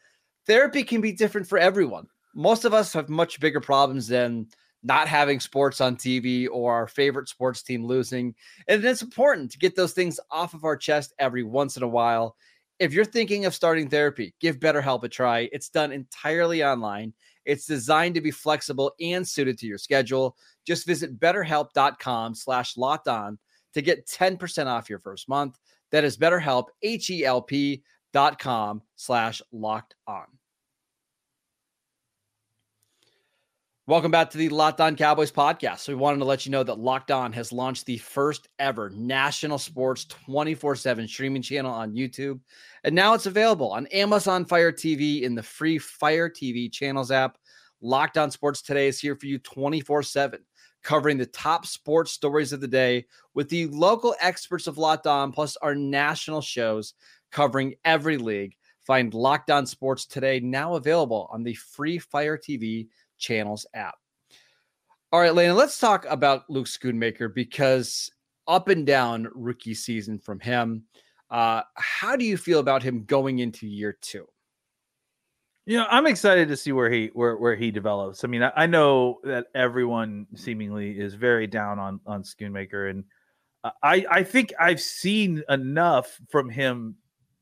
Therapy 0.47 0.83
can 0.83 1.01
be 1.01 1.11
different 1.11 1.47
for 1.47 1.57
everyone. 1.57 2.07
Most 2.33 2.65
of 2.65 2.73
us 2.73 2.93
have 2.93 3.09
much 3.09 3.39
bigger 3.39 3.59
problems 3.59 4.07
than 4.07 4.47
not 4.83 5.07
having 5.07 5.39
sports 5.39 5.79
on 5.79 5.95
TV 5.95 6.47
or 6.51 6.73
our 6.73 6.87
favorite 6.87 7.29
sports 7.29 7.61
team 7.61 7.85
losing. 7.85 8.33
And 8.67 8.83
it's 8.83 9.01
important 9.01 9.51
to 9.51 9.59
get 9.59 9.75
those 9.75 9.93
things 9.93 10.19
off 10.29 10.53
of 10.53 10.63
our 10.63 10.75
chest 10.75 11.13
every 11.19 11.43
once 11.43 11.77
in 11.77 11.83
a 11.83 11.87
while. 11.87 12.35
If 12.79 12.93
you're 12.93 13.05
thinking 13.05 13.45
of 13.45 13.53
starting 13.53 13.89
therapy, 13.89 14.33
give 14.39 14.59
BetterHelp 14.59 15.03
a 15.03 15.09
try. 15.09 15.49
It's 15.51 15.69
done 15.69 15.91
entirely 15.91 16.63
online 16.63 17.13
It's 17.45 17.65
designed 17.65 18.15
to 18.15 18.21
be 18.21 18.31
flexible 18.31 18.93
and 18.99 19.27
suited 19.27 19.57
to 19.59 19.67
your 19.67 19.77
schedule. 19.77 20.35
Just 20.65 20.85
visit 20.85 21.19
betterhelp.com 21.19 22.35
slash 22.35 22.77
locked 22.77 23.07
on 23.07 23.39
to 23.73 23.81
get 23.81 24.07
10% 24.07 24.67
off 24.67 24.89
your 24.89 24.99
first 24.99 25.29
month. 25.29 25.57
That 25.91 26.03
is 26.03 26.17
betterhelp, 26.17 26.65
H-E-L-P 26.81 27.83
dot 28.13 28.39
com 28.39 28.81
slash 28.95 29.41
locked 29.51 29.95
on. 30.07 30.25
Welcome 33.91 34.09
back 34.09 34.29
to 34.29 34.37
the 34.37 34.47
Locked 34.47 34.79
On 34.79 34.95
Cowboys 34.95 35.33
podcast. 35.33 35.79
So, 35.79 35.91
we 35.91 35.97
wanted 35.97 36.19
to 36.19 36.23
let 36.23 36.45
you 36.45 36.51
know 36.53 36.63
that 36.63 36.79
Locked 36.79 37.11
On 37.11 37.33
has 37.33 37.51
launched 37.51 37.85
the 37.85 37.97
first 37.97 38.47
ever 38.57 38.89
national 38.91 39.57
sports 39.57 40.05
24 40.05 40.77
7 40.77 41.05
streaming 41.09 41.41
channel 41.41 41.73
on 41.73 41.91
YouTube. 41.93 42.39
And 42.85 42.95
now 42.95 43.13
it's 43.15 43.25
available 43.25 43.69
on 43.69 43.87
Amazon 43.87 44.45
Fire 44.45 44.71
TV 44.71 45.23
in 45.23 45.35
the 45.35 45.43
free 45.43 45.77
Fire 45.77 46.29
TV 46.29 46.71
channels 46.71 47.11
app. 47.11 47.37
Locked 47.81 48.17
On 48.17 48.31
Sports 48.31 48.61
Today 48.61 48.87
is 48.87 48.97
here 48.97 49.17
for 49.17 49.25
you 49.25 49.39
24 49.39 50.03
7, 50.03 50.39
covering 50.83 51.17
the 51.17 51.25
top 51.25 51.65
sports 51.65 52.13
stories 52.13 52.53
of 52.53 52.61
the 52.61 52.69
day 52.69 53.05
with 53.33 53.49
the 53.49 53.67
local 53.67 54.15
experts 54.21 54.67
of 54.67 54.77
Locked 54.77 55.05
On, 55.05 55.33
plus 55.33 55.57
our 55.57 55.75
national 55.75 56.39
shows 56.39 56.93
covering 57.29 57.75
every 57.83 58.15
league. 58.15 58.55
Find 58.87 59.13
Locked 59.13 59.51
On 59.51 59.65
Sports 59.65 60.05
Today 60.05 60.39
now 60.39 60.75
available 60.75 61.27
on 61.29 61.43
the 61.43 61.55
free 61.55 61.99
Fire 61.99 62.37
TV 62.37 62.87
channels 63.21 63.65
app. 63.73 63.95
All 65.13 65.19
right, 65.19 65.33
Lena, 65.33 65.53
let's 65.53 65.77
talk 65.77 66.05
about 66.09 66.49
Luke 66.49 66.67
Schoonmaker 66.67 67.33
because 67.33 68.11
up 68.47 68.67
and 68.67 68.85
down 68.85 69.29
rookie 69.33 69.73
season 69.73 70.19
from 70.19 70.39
him. 70.39 70.83
Uh, 71.29 71.61
how 71.75 72.15
do 72.15 72.25
you 72.25 72.35
feel 72.35 72.59
about 72.59 72.83
him 72.83 73.05
going 73.05 73.39
into 73.39 73.67
year 73.67 73.97
two? 74.01 74.25
You 75.65 75.77
know, 75.77 75.85
I'm 75.89 76.07
excited 76.07 76.47
to 76.47 76.57
see 76.57 76.71
where 76.71 76.89
he 76.89 77.11
where 77.13 77.37
where 77.37 77.55
he 77.55 77.71
develops. 77.71 78.23
I 78.23 78.27
mean, 78.27 78.43
I, 78.43 78.51
I 78.55 78.65
know 78.65 79.19
that 79.23 79.47
everyone 79.53 80.27
seemingly 80.35 80.99
is 80.99 81.13
very 81.13 81.45
down 81.45 81.77
on 81.77 81.99
on 82.05 82.23
Schoonmaker, 82.23 82.89
and 82.89 83.03
I 83.83 84.05
I 84.09 84.23
think 84.23 84.53
I've 84.59 84.81
seen 84.81 85.43
enough 85.49 86.19
from 86.29 86.49
him 86.49 86.95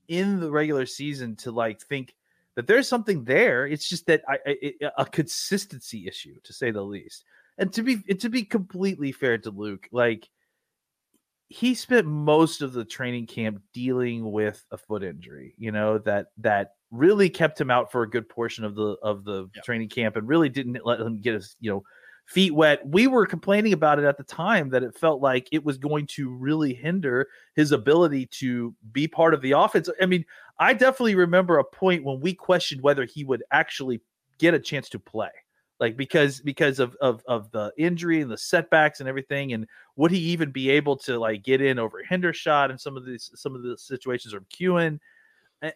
in 0.07 0.39
the 0.39 0.51
regular 0.51 0.85
season 0.85 1.35
to 1.37 1.51
like 1.51 1.81
think 1.81 2.13
that 2.59 2.67
there's 2.67 2.89
something 2.89 3.23
there. 3.23 3.65
It's 3.65 3.87
just 3.87 4.05
that 4.07 4.21
I, 4.27 4.37
I 4.45 4.73
a 4.97 5.05
consistency 5.05 6.05
issue 6.09 6.35
to 6.43 6.51
say 6.51 6.71
the 6.71 6.81
least. 6.81 7.23
And 7.57 7.71
to 7.71 7.81
be 7.83 7.99
to 8.15 8.27
be 8.27 8.43
completely 8.43 9.13
fair 9.13 9.37
to 9.37 9.49
Luke, 9.49 9.87
like 9.93 10.27
he 11.47 11.73
spent 11.73 12.05
most 12.05 12.61
of 12.61 12.73
the 12.73 12.83
training 12.83 13.27
camp 13.27 13.61
dealing 13.73 14.29
with 14.33 14.65
a 14.71 14.77
foot 14.77 15.03
injury, 15.03 15.55
you 15.57 15.71
know, 15.71 15.99
that 15.99 16.27
that 16.39 16.71
really 16.91 17.29
kept 17.29 17.61
him 17.61 17.71
out 17.71 17.93
for 17.93 18.03
a 18.03 18.09
good 18.09 18.27
portion 18.27 18.65
of 18.65 18.75
the 18.75 18.97
of 19.01 19.23
the 19.23 19.49
yep. 19.55 19.63
training 19.63 19.87
camp 19.87 20.17
and 20.17 20.27
really 20.27 20.49
didn't 20.49 20.85
let 20.85 20.99
him 20.99 21.21
get 21.21 21.35
his, 21.35 21.55
you 21.61 21.71
know, 21.71 21.81
feet 22.25 22.53
wet. 22.53 22.85
We 22.85 23.07
were 23.07 23.25
complaining 23.25 23.71
about 23.71 23.99
it 23.99 24.05
at 24.05 24.17
the 24.17 24.23
time 24.25 24.69
that 24.71 24.83
it 24.83 24.97
felt 24.97 25.21
like 25.21 25.47
it 25.53 25.63
was 25.63 25.77
going 25.77 26.07
to 26.07 26.29
really 26.29 26.73
hinder 26.73 27.29
his 27.55 27.71
ability 27.71 28.25
to 28.39 28.75
be 28.91 29.07
part 29.07 29.33
of 29.33 29.41
the 29.41 29.53
offense. 29.53 29.89
I 30.01 30.05
mean, 30.07 30.25
I 30.59 30.73
definitely 30.73 31.15
remember 31.15 31.57
a 31.57 31.63
point 31.63 32.03
when 32.03 32.19
we 32.19 32.33
questioned 32.33 32.81
whether 32.81 33.05
he 33.05 33.23
would 33.23 33.43
actually 33.51 34.01
get 34.37 34.53
a 34.53 34.59
chance 34.59 34.89
to 34.89 34.99
play. 34.99 35.29
Like 35.79 35.95
because 35.95 36.41
because 36.41 36.79
of, 36.79 36.95
of 36.99 37.23
of 37.25 37.49
the 37.51 37.71
injury 37.77 38.21
and 38.21 38.29
the 38.29 38.37
setbacks 38.37 38.99
and 38.99 39.07
everything, 39.07 39.53
and 39.53 39.65
would 39.95 40.11
he 40.11 40.19
even 40.19 40.51
be 40.51 40.69
able 40.69 40.97
to 40.97 41.17
like 41.17 41.43
get 41.43 41.61
in 41.61 41.79
over 41.79 42.03
Hendershot 42.03 42.69
and 42.69 42.79
some 42.79 42.97
of 42.97 43.05
these 43.05 43.31
some 43.35 43.55
of 43.55 43.63
the 43.63 43.77
situations 43.77 44.33
or 44.33 44.41
McKeon? 44.41 44.99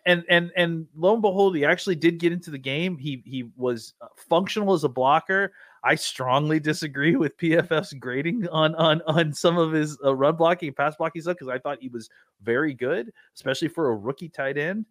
and 0.05 0.23
and 0.29 0.51
and 0.55 0.87
lo 0.95 1.13
and 1.13 1.21
behold, 1.21 1.55
he 1.55 1.65
actually 1.65 1.95
did 1.95 2.19
get 2.19 2.31
into 2.31 2.51
the 2.51 2.57
game. 2.57 2.97
He 2.97 3.21
he 3.25 3.49
was 3.55 3.93
uh, 4.01 4.07
functional 4.15 4.73
as 4.73 4.83
a 4.83 4.89
blocker. 4.89 5.53
I 5.83 5.95
strongly 5.95 6.59
disagree 6.59 7.15
with 7.15 7.37
PFF's 7.37 7.93
grading 7.93 8.47
on 8.49 8.73
on 8.75 9.01
on 9.05 9.33
some 9.33 9.57
of 9.57 9.71
his 9.71 9.97
uh, 10.03 10.15
run 10.15 10.35
blocking, 10.35 10.73
pass 10.73 10.95
blocking 10.95 11.21
stuff 11.21 11.35
because 11.37 11.53
I 11.53 11.59
thought 11.59 11.79
he 11.81 11.89
was 11.89 12.09
very 12.41 12.73
good, 12.73 13.11
especially 13.35 13.67
for 13.67 13.89
a 13.89 13.95
rookie 13.95 14.29
tight 14.29 14.57
end. 14.57 14.85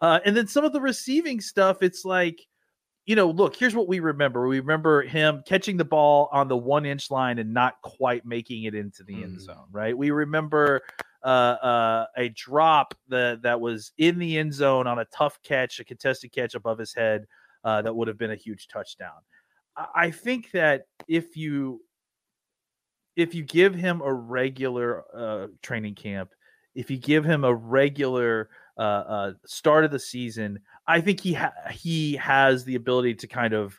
Uh, 0.00 0.20
and 0.24 0.36
then 0.36 0.46
some 0.46 0.64
of 0.64 0.72
the 0.72 0.80
receiving 0.80 1.40
stuff, 1.40 1.82
it's 1.82 2.04
like, 2.04 2.46
you 3.04 3.16
know, 3.16 3.30
look, 3.30 3.56
here's 3.56 3.74
what 3.74 3.88
we 3.88 4.00
remember. 4.00 4.46
We 4.46 4.60
remember 4.60 5.02
him 5.02 5.42
catching 5.44 5.76
the 5.76 5.84
ball 5.84 6.28
on 6.32 6.46
the 6.46 6.56
one 6.56 6.86
inch 6.86 7.10
line 7.10 7.38
and 7.38 7.52
not 7.52 7.80
quite 7.82 8.24
making 8.24 8.64
it 8.64 8.74
into 8.74 9.02
the 9.02 9.14
mm. 9.14 9.24
end 9.24 9.40
zone, 9.40 9.66
right? 9.72 9.96
We 9.96 10.10
remember 10.12 10.82
uh, 11.24 11.26
uh, 11.26 12.06
a 12.16 12.28
drop 12.30 12.94
that 13.08 13.42
that 13.42 13.60
was 13.60 13.92
in 13.98 14.18
the 14.18 14.38
end 14.38 14.54
zone 14.54 14.86
on 14.86 15.00
a 15.00 15.04
tough 15.06 15.40
catch, 15.42 15.80
a 15.80 15.84
contested 15.84 16.32
catch 16.32 16.54
above 16.54 16.78
his 16.78 16.94
head 16.94 17.26
uh, 17.64 17.82
that 17.82 17.94
would 17.94 18.08
have 18.08 18.18
been 18.18 18.30
a 18.30 18.36
huge 18.36 18.68
touchdown. 18.68 19.18
I 19.94 20.10
think 20.10 20.50
that 20.52 20.82
if 21.06 21.36
you 21.36 21.82
if 23.16 23.34
you 23.34 23.42
give 23.42 23.74
him 23.74 24.00
a 24.00 24.12
regular 24.12 25.04
uh, 25.14 25.48
training 25.62 25.94
camp, 25.94 26.30
if 26.74 26.90
you 26.90 26.96
give 26.96 27.24
him 27.24 27.44
a 27.44 27.52
regular 27.52 28.48
uh, 28.78 28.80
uh, 28.80 29.32
start 29.44 29.84
of 29.84 29.90
the 29.90 29.98
season, 29.98 30.60
I 30.86 31.00
think 31.00 31.20
he 31.20 31.34
ha- 31.34 31.52
he 31.70 32.16
has 32.16 32.64
the 32.64 32.76
ability 32.76 33.14
to 33.16 33.26
kind 33.26 33.54
of 33.54 33.78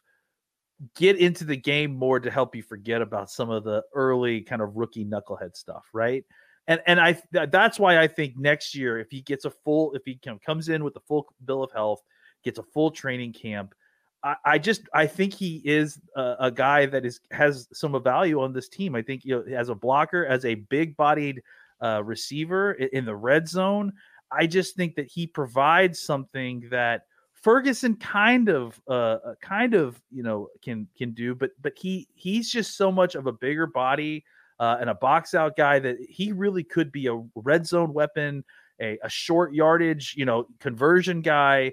get 0.95 1.17
into 1.17 1.43
the 1.43 1.55
game 1.55 1.95
more 1.95 2.19
to 2.19 2.31
help 2.31 2.55
you 2.55 2.63
forget 2.63 3.01
about 3.01 3.29
some 3.29 3.49
of 3.49 3.63
the 3.63 3.83
early 3.93 4.41
kind 4.41 4.61
of 4.61 4.75
rookie 4.75 5.05
knucklehead 5.05 5.55
stuff, 5.55 5.85
right? 5.93 6.25
And 6.67 6.81
and 6.85 6.99
I 6.99 7.19
that's 7.31 7.79
why 7.79 7.99
I 7.99 8.07
think 8.07 8.37
next 8.37 8.75
year 8.75 8.99
if 8.99 9.07
he 9.09 9.21
gets 9.21 9.45
a 9.45 9.51
full 9.51 9.93
if 9.93 10.03
he 10.05 10.19
comes 10.45 10.69
in 10.69 10.83
with 10.83 10.95
a 10.97 11.01
full 11.01 11.33
bill 11.45 11.63
of 11.63 11.71
health, 11.71 12.01
gets 12.43 12.59
a 12.59 12.63
full 12.63 12.91
training 12.91 13.33
camp, 13.33 13.73
I, 14.23 14.35
I 14.45 14.57
just 14.57 14.81
I 14.93 15.07
think 15.07 15.33
he 15.33 15.61
is 15.63 15.99
a, 16.15 16.35
a, 16.39 16.51
guy 16.51 16.85
that 16.85 17.05
is 17.05 17.21
has 17.31 17.67
some 17.73 18.01
value 18.03 18.41
on 18.41 18.53
this 18.53 18.69
team. 18.69 18.95
I 18.95 19.01
think 19.01 19.25
you 19.25 19.35
know 19.35 19.55
as 19.55 19.69
a 19.69 19.75
blocker, 19.75 20.25
as 20.25 20.45
a 20.45 20.55
big 20.55 20.97
bodied 20.97 21.41
uh, 21.81 22.03
receiver 22.03 22.73
in, 22.73 22.89
in 22.93 23.05
the 23.05 23.15
red 23.15 23.47
zone, 23.47 23.93
I 24.31 24.47
just 24.47 24.75
think 24.75 24.95
that 24.95 25.07
he 25.07 25.25
provides 25.25 26.01
something 26.01 26.67
that 26.69 27.03
Ferguson 27.33 27.95
kind 27.95 28.49
of 28.49 28.79
uh, 28.87 29.17
uh 29.25 29.35
kind 29.41 29.73
of 29.73 30.01
you 30.11 30.23
know 30.23 30.49
can 30.61 30.87
can 30.97 31.11
do, 31.11 31.33
but 31.33 31.51
but 31.61 31.73
he 31.77 32.07
he's 32.15 32.51
just 32.51 32.75
so 32.75 32.91
much 32.91 33.15
of 33.15 33.27
a 33.27 33.31
bigger 33.31 33.67
body 33.67 34.25
uh, 34.59 34.77
and 34.81 34.89
a 34.89 34.95
box 34.95 35.33
out 35.33 35.55
guy 35.55 35.79
that 35.79 35.97
he 36.01 36.33
really 36.33 36.63
could 36.63 36.91
be 36.91 37.07
a 37.07 37.23
red 37.35 37.65
zone 37.65 37.93
weapon, 37.93 38.43
a, 38.81 38.97
a 39.03 39.09
short 39.09 39.53
yardage 39.53 40.15
you 40.17 40.25
know 40.25 40.45
conversion 40.59 41.21
guy. 41.21 41.71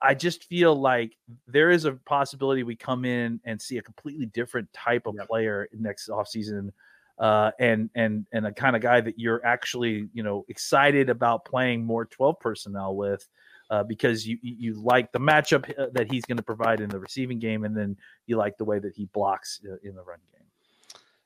I 0.00 0.14
just 0.14 0.44
feel 0.44 0.74
like 0.74 1.16
there 1.46 1.70
is 1.70 1.84
a 1.84 1.92
possibility 1.92 2.62
we 2.62 2.76
come 2.76 3.04
in 3.04 3.40
and 3.44 3.60
see 3.60 3.78
a 3.78 3.82
completely 3.82 4.26
different 4.26 4.72
type 4.72 5.06
of 5.06 5.16
yep. 5.16 5.28
player 5.28 5.68
next 5.72 6.08
offseason. 6.08 6.70
Uh, 7.18 7.50
and 7.58 7.90
and 7.94 8.26
and 8.32 8.46
a 8.46 8.52
kind 8.52 8.74
of 8.74 8.80
guy 8.80 9.00
that 9.00 9.18
you're 9.18 9.44
actually 9.44 10.08
you 10.14 10.22
know 10.22 10.44
excited 10.48 11.10
about 11.10 11.44
playing 11.44 11.84
more 11.84 12.06
12 12.06 12.40
personnel 12.40 12.96
with 12.96 13.28
uh, 13.70 13.82
because 13.82 14.26
you 14.26 14.38
you 14.42 14.80
like 14.82 15.12
the 15.12 15.20
matchup 15.20 15.68
uh, 15.78 15.86
that 15.92 16.10
he's 16.10 16.24
going 16.24 16.38
to 16.38 16.42
provide 16.42 16.80
in 16.80 16.88
the 16.88 16.98
receiving 16.98 17.38
game 17.38 17.64
and 17.64 17.76
then 17.76 17.96
you 18.26 18.36
like 18.36 18.56
the 18.56 18.64
way 18.64 18.78
that 18.78 18.94
he 18.94 19.04
blocks 19.06 19.60
uh, 19.70 19.76
in 19.82 19.94
the 19.94 20.02
run 20.02 20.18
game. 20.32 20.42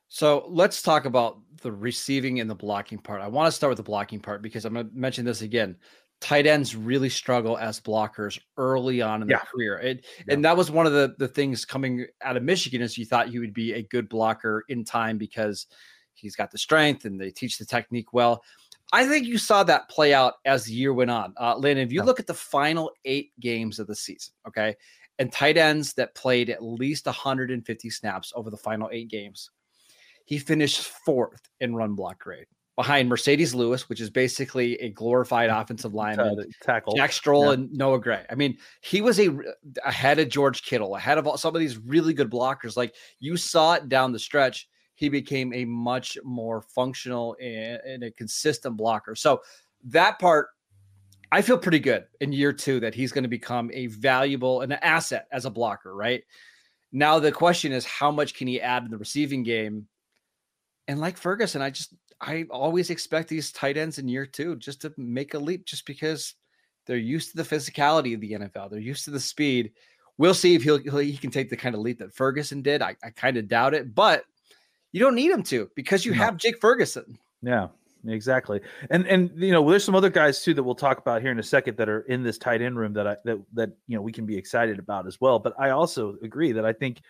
So 0.09 0.45
let's 0.47 0.81
talk 0.81 1.05
about 1.05 1.39
the 1.61 1.71
receiving 1.71 2.39
and 2.39 2.49
the 2.49 2.55
blocking 2.55 2.97
part. 2.97 3.21
I 3.21 3.27
want 3.27 3.47
to 3.47 3.51
start 3.51 3.69
with 3.69 3.77
the 3.77 3.83
blocking 3.83 4.19
part 4.19 4.41
because 4.41 4.65
I'm 4.65 4.73
going 4.73 4.89
to 4.89 4.95
mention 4.95 5.25
this 5.25 5.41
again 5.41 5.77
tight 6.19 6.47
ends 6.47 6.75
really 6.75 7.09
struggle 7.09 7.57
as 7.57 7.79
blockers 7.79 8.39
early 8.57 9.01
on 9.01 9.21
in 9.21 9.29
yeah. 9.29 9.37
their 9.37 9.45
career. 9.45 9.77
It, 9.79 10.05
yeah. 10.27 10.33
And 10.33 10.45
that 10.45 10.57
was 10.57 10.71
one 10.71 10.85
of 10.85 10.93
the, 10.93 11.15
the 11.17 11.27
things 11.27 11.65
coming 11.65 12.07
out 12.21 12.37
of 12.37 12.43
Michigan 12.43 12.81
is 12.81 12.97
you 12.97 13.05
thought 13.05 13.29
he 13.29 13.39
would 13.39 13.53
be 13.53 13.73
a 13.73 13.83
good 13.83 14.09
blocker 14.09 14.63
in 14.69 14.83
time 14.83 15.17
because 15.17 15.67
he's 16.13 16.35
got 16.35 16.51
the 16.51 16.57
strength 16.57 17.05
and 17.05 17.19
they 17.19 17.29
teach 17.29 17.57
the 17.57 17.65
technique 17.65 18.13
well. 18.13 18.43
I 18.93 19.05
think 19.05 19.27
you 19.27 19.37
saw 19.37 19.63
that 19.63 19.89
play 19.89 20.13
out 20.13 20.35
as 20.45 20.65
the 20.65 20.73
year 20.73 20.93
went 20.93 21.11
on. 21.11 21.33
Uh, 21.39 21.55
Lynn, 21.57 21.77
if 21.77 21.91
you 21.91 21.99
yeah. 21.99 22.05
look 22.05 22.19
at 22.19 22.27
the 22.27 22.33
final 22.33 22.91
eight 23.05 23.31
games 23.39 23.79
of 23.79 23.87
the 23.87 23.95
season, 23.95 24.33
okay, 24.47 24.75
and 25.19 25.31
tight 25.31 25.57
ends 25.57 25.93
that 25.93 26.15
played 26.15 26.49
at 26.49 26.63
least 26.63 27.05
150 27.05 27.89
snaps 27.89 28.31
over 28.35 28.49
the 28.49 28.57
final 28.57 28.89
eight 28.91 29.09
games, 29.09 29.51
he 30.25 30.39
finished 30.39 30.81
fourth 30.81 31.41
in 31.59 31.75
run 31.75 31.95
block 31.95 32.19
grade 32.19 32.47
behind 32.77 33.11
Marcedes 33.11 33.55
Lewis, 33.55 33.89
which 33.89 33.99
is 33.99 34.09
basically 34.09 34.75
a 34.75 34.89
glorified 34.89 35.49
offensive 35.49 35.93
uh, 35.93 35.97
lineman, 35.97 36.49
tackle 36.61 36.95
Jack 36.95 37.11
Stoll 37.11 37.47
yeah. 37.47 37.53
and 37.53 37.73
Noah 37.73 37.99
Gray. 37.99 38.23
I 38.29 38.35
mean, 38.35 38.57
he 38.81 39.01
was 39.01 39.19
a 39.19 39.35
ahead 39.83 40.19
of 40.19 40.29
George 40.29 40.63
Kittle, 40.63 40.95
ahead 40.95 41.17
of 41.17 41.27
all, 41.27 41.37
some 41.37 41.55
of 41.55 41.59
these 41.59 41.77
really 41.77 42.13
good 42.13 42.29
blockers. 42.29 42.77
Like 42.77 42.93
you 43.19 43.35
saw 43.35 43.73
it 43.73 43.89
down 43.89 44.11
the 44.11 44.19
stretch, 44.19 44.69
he 44.93 45.09
became 45.09 45.51
a 45.53 45.65
much 45.65 46.17
more 46.23 46.61
functional 46.61 47.35
and, 47.41 47.81
and 47.85 48.03
a 48.03 48.11
consistent 48.11 48.77
blocker. 48.77 49.15
So 49.15 49.41
that 49.83 50.19
part. 50.19 50.49
I 51.29 51.41
feel 51.41 51.57
pretty 51.57 51.79
good 51.79 52.05
in 52.21 52.31
year 52.31 52.53
two 52.53 52.79
that 52.79 52.95
he's 52.95 53.11
going 53.11 53.25
to 53.25 53.27
become 53.27 53.69
a 53.73 53.87
valuable 53.87 54.61
and 54.61 54.71
an 54.71 54.79
asset 54.81 55.27
as 55.29 55.43
a 55.43 55.49
blocker, 55.49 55.93
right? 55.93 56.23
Now 56.93 57.19
the 57.19 57.33
question 57.33 57.73
is 57.73 57.85
how 57.85 58.11
much 58.11 58.33
can 58.33 58.47
he 58.47 58.61
add 58.61 58.85
in 58.85 58.91
the 58.91 58.97
receiving 58.97 59.43
game? 59.43 59.87
And 60.87 61.01
like 61.01 61.17
Ferguson, 61.17 61.61
I 61.61 61.69
just 61.69 61.93
I 62.21 62.45
always 62.49 62.89
expect 62.89 63.29
these 63.29 63.51
tight 63.51 63.77
ends 63.77 63.99
in 63.99 64.07
year 64.07 64.25
two 64.25 64.55
just 64.55 64.81
to 64.81 64.93
make 64.97 65.33
a 65.33 65.39
leap 65.39 65.65
just 65.65 65.85
because 65.85 66.33
they're 66.85 66.97
used 66.97 67.31
to 67.31 67.37
the 67.37 67.43
physicality 67.43 68.13
of 68.15 68.21
the 68.21 68.31
NFL. 68.31 68.71
They're 68.71 68.79
used 68.79 69.05
to 69.05 69.11
the 69.11 69.19
speed. 69.19 69.71
we'll 70.17 70.33
see 70.33 70.55
if 70.55 70.63
he'll, 70.63 70.79
he'll 70.79 70.97
he 70.97 71.15
can 71.17 71.29
take 71.31 71.49
the 71.49 71.57
kind 71.57 71.75
of 71.75 71.81
leap 71.81 71.99
that 71.99 72.13
Ferguson 72.13 72.61
did. 72.61 72.81
I, 72.81 72.95
I 73.03 73.11
kind 73.11 73.37
of 73.37 73.47
doubt 73.47 73.73
it, 73.75 73.93
but 73.93 74.23
you 74.91 74.99
don't 74.99 75.13
need 75.15 75.29
him 75.31 75.43
to 75.43 75.69
because 75.75 76.05
you 76.05 76.13
No. 76.13 76.17
have 76.23 76.37
Jake 76.37 76.59
Ferguson. 76.59 77.19
Yeah, 77.43 77.67
exactly. 78.07 78.61
And 78.89 79.05
and 79.05 79.29
you 79.35 79.51
know, 79.51 79.69
there's 79.69 79.83
some 79.83 79.93
other 79.95 80.09
guys 80.09 80.41
too 80.41 80.55
that 80.55 80.63
we'll 80.63 80.73
talk 80.75 80.97
about 80.97 81.21
here 81.21 81.31
in 81.31 81.37
a 81.39 81.43
second 81.43 81.77
that 81.77 81.87
are 81.89 82.01
in 82.01 82.23
this 82.23 82.37
tight 82.39 82.61
end 82.63 82.79
room 82.79 82.93
that 82.93 83.05
I 83.05 83.17
that 83.25 83.39
that 83.53 83.69
you 83.87 83.95
know 83.95 84.01
we 84.01 84.11
can 84.11 84.25
be 84.25 84.35
excited 84.37 84.79
about 84.79 85.05
as 85.05 85.21
well. 85.21 85.37
But 85.37 85.53
I 85.59 85.69
also 85.71 86.15
agree 86.23 86.51
that 86.53 86.65
I 86.65 86.73
think 86.73 87.01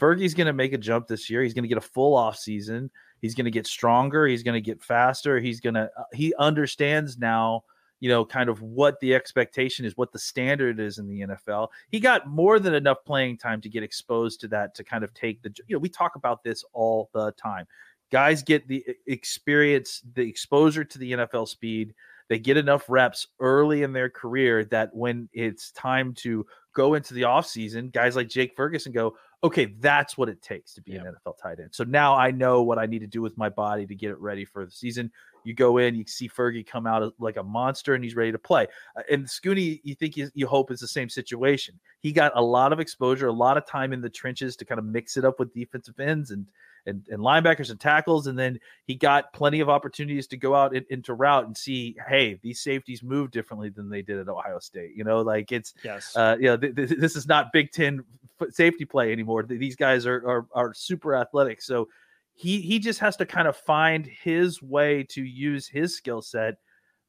Fergie's 0.00 0.34
going 0.34 0.48
to 0.48 0.52
make 0.52 0.72
a 0.72 0.78
jump 0.78 1.06
this 1.06 1.30
year. 1.30 1.42
He's 1.42 1.54
going 1.54 1.62
to 1.64 1.68
get 1.68 1.78
a 1.78 1.82
full 1.82 2.16
off 2.16 2.36
season. 2.36 2.90
He's 3.20 3.34
going 3.34 3.46
to 3.46 3.50
get 3.50 3.66
stronger. 3.66 4.26
He's 4.26 4.42
going 4.42 4.54
to 4.54 4.60
get 4.60 4.82
faster. 4.82 5.40
He's 5.40 5.60
going 5.60 5.74
to 5.74 5.90
uh, 5.96 6.04
he 6.12 6.34
understands 6.38 7.18
now 7.18 7.64
you 8.00 8.08
know, 8.10 8.24
kind 8.24 8.48
of 8.48 8.60
what 8.60 9.00
the 9.00 9.14
expectation 9.14 9.84
is, 9.84 9.96
what 9.96 10.12
the 10.12 10.18
standard 10.18 10.80
is 10.80 10.98
in 10.98 11.08
the 11.08 11.20
NFL. 11.20 11.68
He 11.90 12.00
got 12.00 12.26
more 12.26 12.58
than 12.58 12.74
enough 12.74 12.98
playing 13.06 13.38
time 13.38 13.60
to 13.62 13.68
get 13.68 13.82
exposed 13.82 14.40
to 14.40 14.48
that 14.48 14.74
to 14.74 14.84
kind 14.84 15.02
of 15.02 15.14
take 15.14 15.42
the, 15.42 15.52
you 15.66 15.74
know, 15.74 15.78
we 15.80 15.88
talk 15.88 16.16
about 16.16 16.42
this 16.42 16.64
all 16.72 17.08
the 17.14 17.32
time. 17.32 17.66
Guys 18.12 18.42
get 18.42 18.68
the 18.68 18.84
experience, 19.06 20.02
the 20.14 20.22
exposure 20.22 20.84
to 20.84 20.98
the 20.98 21.12
NFL 21.12 21.48
speed. 21.48 21.94
They 22.28 22.38
get 22.38 22.56
enough 22.56 22.84
reps 22.88 23.28
early 23.40 23.82
in 23.82 23.92
their 23.92 24.10
career 24.10 24.64
that 24.66 24.94
when 24.94 25.28
it's 25.32 25.72
time 25.72 26.12
to 26.14 26.46
go 26.74 26.94
into 26.94 27.14
the 27.14 27.22
offseason, 27.22 27.92
guys 27.92 28.14
like 28.14 28.28
Jake 28.28 28.54
Ferguson 28.54 28.92
go, 28.92 29.16
okay, 29.46 29.66
that's 29.80 30.16
what 30.18 30.28
it 30.28 30.42
takes 30.42 30.74
to 30.74 30.82
be 30.82 30.92
Yeah. 30.92 31.02
an 31.02 31.14
NFL 31.24 31.38
tight 31.42 31.58
end. 31.60 31.74
So 31.74 31.84
now 31.84 32.14
I 32.16 32.30
know 32.30 32.62
what 32.62 32.78
I 32.78 32.86
need 32.86 33.00
to 33.00 33.06
do 33.06 33.22
with 33.22 33.36
my 33.36 33.48
body 33.48 33.86
to 33.86 33.94
get 33.94 34.10
it 34.10 34.18
ready 34.18 34.44
for 34.44 34.64
the 34.64 34.70
season. 34.70 35.10
You 35.44 35.54
go 35.54 35.78
in, 35.78 35.94
you 35.94 36.04
see 36.06 36.28
Fergie 36.28 36.66
come 36.66 36.86
out 36.88 37.14
like 37.20 37.36
a 37.36 37.42
monster, 37.42 37.94
and 37.94 38.02
he's 38.02 38.16
ready 38.16 38.32
to 38.32 38.38
play. 38.38 38.66
Uh, 38.96 39.02
And 39.10 39.26
Scooney, 39.26 39.80
you 39.84 39.94
think 39.94 40.16
you, 40.16 40.28
you 40.34 40.46
hope 40.46 40.70
is 40.72 40.80
the 40.80 40.88
same 40.88 41.08
situation. 41.08 41.78
He 42.00 42.12
got 42.12 42.32
a 42.34 42.42
lot 42.42 42.72
of 42.72 42.80
exposure, 42.80 43.28
a 43.28 43.32
lot 43.32 43.56
of 43.56 43.64
time 43.66 43.92
in 43.92 44.00
the 44.00 44.10
trenches 44.10 44.56
to 44.56 44.64
kind 44.64 44.78
of 44.80 44.84
mix 44.84 45.16
it 45.16 45.24
up 45.24 45.38
with 45.38 45.54
defensive 45.54 45.98
ends 46.00 46.30
and 46.30 46.46
and, 46.88 47.04
and 47.10 47.20
linebackers 47.20 47.70
and 47.70 47.80
tackles, 47.80 48.28
and 48.28 48.38
then 48.38 48.60
he 48.84 48.94
got 48.94 49.32
plenty 49.32 49.58
of 49.58 49.68
opportunities 49.68 50.28
to 50.28 50.36
go 50.36 50.54
out 50.54 50.72
in, 50.72 50.86
into 50.88 51.14
route 51.14 51.44
and 51.44 51.56
see, 51.56 51.96
hey, 52.08 52.38
these 52.44 52.60
safeties 52.60 53.02
move 53.02 53.32
differently 53.32 53.70
than 53.70 53.90
they 53.90 54.02
did 54.02 54.20
at 54.20 54.28
Ohio 54.28 54.60
State. 54.60 54.92
You 54.94 55.02
know, 55.02 55.20
like 55.22 55.50
it's 55.50 55.74
Yes. 55.82 56.14
uh, 56.14 56.36
you 56.38 56.44
know, 56.46 56.56
th- 56.56 56.76
th- 56.76 56.90
this 56.90 57.16
is 57.16 57.26
not 57.26 57.52
Big 57.52 57.72
Ten 57.72 58.04
safety 58.50 58.84
play 58.84 59.12
anymore. 59.12 59.42
These 59.42 59.76
guys 59.76 60.06
are, 60.06 60.26
are 60.28 60.46
are 60.52 60.74
super 60.74 61.14
athletic, 61.14 61.62
so 61.62 61.88
he 62.34 62.60
he 62.60 62.78
just 62.78 63.00
has 63.00 63.16
to 63.16 63.26
kind 63.26 63.48
of 63.48 63.56
find 63.56 64.06
his 64.06 64.62
way 64.62 65.02
to 65.10 65.22
use 65.22 65.66
his 65.66 65.96
skill 65.96 66.20
set 66.20 66.54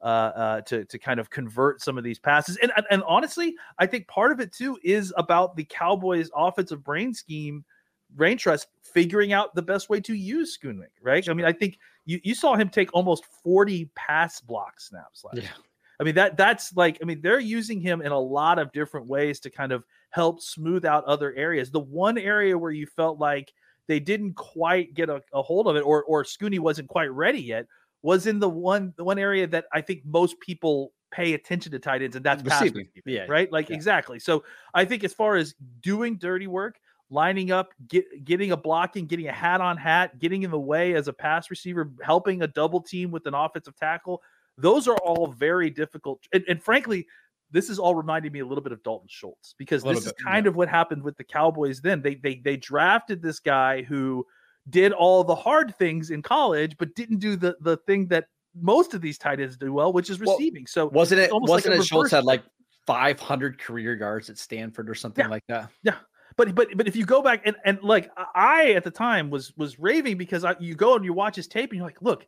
uh, 0.01 0.05
uh, 0.05 0.62
to 0.62 0.86
to 0.86 0.98
kind 0.98 1.19
of 1.19 1.29
convert 1.29 1.81
some 1.81 1.98
of 1.98 2.03
these 2.03 2.19
passes. 2.19 2.57
And, 2.57 2.72
and 2.89 3.03
honestly, 3.03 3.55
I 3.77 3.86
think 3.86 4.07
part 4.07 4.31
of 4.31 4.39
it 4.39 4.53
too 4.53 4.77
is 4.84 5.13
about 5.17 5.55
the 5.55 5.65
Cowboys' 5.65 6.29
offensive 6.36 6.84
brain 6.84 7.13
scheme, 7.13 7.65
brain 8.12 8.38
trust, 8.38 8.67
figuring 8.84 9.34
out 9.34 9.53
the 9.53 9.62
best 9.62 9.89
way 9.89 10.00
to 10.01 10.13
use 10.13 10.57
Schoonmaker. 10.57 10.89
Right? 11.01 11.27
I 11.27 11.34
mean, 11.34 11.46
I 11.46 11.51
think 11.51 11.77
you 12.05 12.19
you 12.24 12.36
saw 12.36 12.55
him 12.55 12.69
take 12.69 12.93
almost 12.93 13.25
forty 13.43 13.89
pass 13.96 14.39
block 14.39 14.79
snaps 14.79 15.24
last. 15.24 15.38
Yeah. 15.38 15.43
year. 15.43 15.51
I 16.00 16.03
mean 16.03 16.15
that 16.15 16.38
that's 16.38 16.75
like 16.75 17.00
I 17.01 17.05
mean 17.05 17.22
they're 17.22 17.39
using 17.39 17.81
him 17.81 18.01
in 18.01 18.12
a 18.12 18.19
lot 18.19 18.60
of 18.60 18.72
different 18.72 19.07
ways 19.07 19.39
to 19.41 19.50
kind 19.50 19.72
of 19.72 19.84
help 20.09 20.41
smooth 20.41 20.85
out 20.85 21.05
other 21.05 21.33
areas. 21.35 21.71
The 21.71 21.79
one 21.79 22.17
area 22.17 22.57
where 22.57 22.71
you 22.71 22.87
felt 22.87 23.19
like 23.19 23.53
they 23.87 23.99
didn't 23.99 24.35
quite 24.35 24.93
get 24.93 25.09
a, 25.09 25.21
a 25.33 25.41
hold 25.41 25.67
of 25.67 25.75
it 25.75 25.81
or 25.81 26.03
or 26.03 26.23
Scooney 26.23 26.59
wasn't 26.59 26.89
quite 26.89 27.11
ready 27.11 27.41
yet 27.41 27.67
was 28.01 28.27
in 28.27 28.39
the 28.39 28.49
one 28.49 28.93
the 28.97 29.03
one 29.03 29.17
area 29.19 29.47
that 29.47 29.65
I 29.73 29.81
think 29.81 30.05
most 30.05 30.39
people 30.39 30.91
pay 31.11 31.33
attention 31.33 31.71
to 31.71 31.79
tight 31.79 32.01
ends 32.01 32.15
and 32.15 32.25
that's 32.25 32.43
pass 32.43 32.61
Receiving. 32.61 32.87
receiving, 32.95 33.13
Yeah, 33.13 33.25
right 33.29 33.51
like 33.51 33.69
yeah. 33.69 33.75
exactly 33.75 34.19
so 34.19 34.43
I 34.73 34.85
think 34.85 35.03
as 35.03 35.13
far 35.13 35.35
as 35.37 35.55
doing 35.81 36.17
dirty 36.17 36.47
work 36.47 36.79
lining 37.09 37.51
up 37.51 37.69
get, 37.88 38.25
getting 38.25 38.51
a 38.51 38.58
blocking 38.58 39.08
getting 39.08 39.29
a 39.29 39.32
hat 39.32 39.62
on 39.62 39.77
hat 39.77 40.19
getting 40.19 40.43
in 40.43 40.51
the 40.51 40.60
way 40.60 40.93
as 40.95 41.08
a 41.08 41.13
pass 41.13 41.49
receiver 41.49 41.89
helping 42.03 42.41
a 42.41 42.47
double 42.47 42.82
team 42.82 43.10
with 43.10 43.25
an 43.25 43.34
offensive 43.34 43.75
tackle 43.77 44.21
those 44.58 44.88
are 44.88 44.97
all 44.97 45.27
very 45.27 45.69
difficult 45.69 46.19
and, 46.34 46.43
and 46.49 46.62
frankly 46.62 47.08
this 47.51 47.69
is 47.69 47.79
all 47.79 47.95
reminding 47.95 48.31
me 48.31 48.39
a 48.39 48.45
little 48.45 48.63
bit 48.63 48.71
of 48.73 48.83
Dalton 48.83 49.07
Schultz 49.10 49.55
because 49.57 49.83
this 49.83 50.05
is 50.05 50.13
kind 50.23 50.45
yeah. 50.45 50.49
of 50.49 50.55
what 50.55 50.67
happened 50.67 51.03
with 51.03 51.17
the 51.17 51.23
Cowboys 51.23 51.81
then. 51.81 52.01
They 52.01 52.15
they 52.15 52.36
they 52.36 52.57
drafted 52.57 53.21
this 53.21 53.39
guy 53.39 53.83
who 53.83 54.25
did 54.69 54.91
all 54.91 55.23
the 55.23 55.36
hard 55.36 55.75
things 55.75 56.10
in 56.12 56.21
college, 56.21 56.77
but 56.77 56.95
didn't 56.95 57.19
do 57.19 57.36
the 57.36 57.55
the 57.62 57.77
thing 57.77 58.07
that 58.07 58.25
most 58.60 58.93
of 58.93 59.01
these 59.01 59.17
tight 59.17 59.39
ends 59.39 59.57
do 59.57 59.71
well, 59.73 59.93
which 59.93 60.10
is 60.10 60.19
Well, 60.19 60.36
receiving. 60.36 60.65
So 60.67 60.88
Wasn't 60.88 61.19
it? 61.21 61.31
like 61.31 61.41
Wasn't 61.49 61.75
a 61.75 61.79
it 61.79 61.83
Schultz 61.83 62.12
had 62.12 62.23
like 62.23 62.43
500 62.86 63.60
career 63.60 63.95
yards 63.95 64.29
at 64.29 64.38
Stanford 64.38 64.89
or 64.89 64.95
something 64.95 65.25
Yeah. 65.25 65.29
like 65.29 65.43
that? 65.47 65.69
Yeah. 65.83 65.95
But 66.36 66.53
but 66.53 66.69
but 66.75 66.88
if 66.88 66.95
you 66.95 67.05
go 67.05 67.21
back 67.21 67.41
and 67.45 67.55
and 67.65 67.81
like 67.81 68.12
I 68.36 68.73
at 68.73 68.83
the 68.83 68.91
time 68.91 69.29
was 69.29 69.55
was 69.57 69.79
raving 69.79 70.17
because 70.17 70.43
I, 70.43 70.55
you 70.60 70.75
go 70.75 70.95
and 70.95 71.03
you 71.03 71.13
watch 71.13 71.36
his 71.36 71.47
tape 71.47 71.71
and 71.71 71.77
you're 71.77 71.88
like, 71.88 72.01
look, 72.01 72.27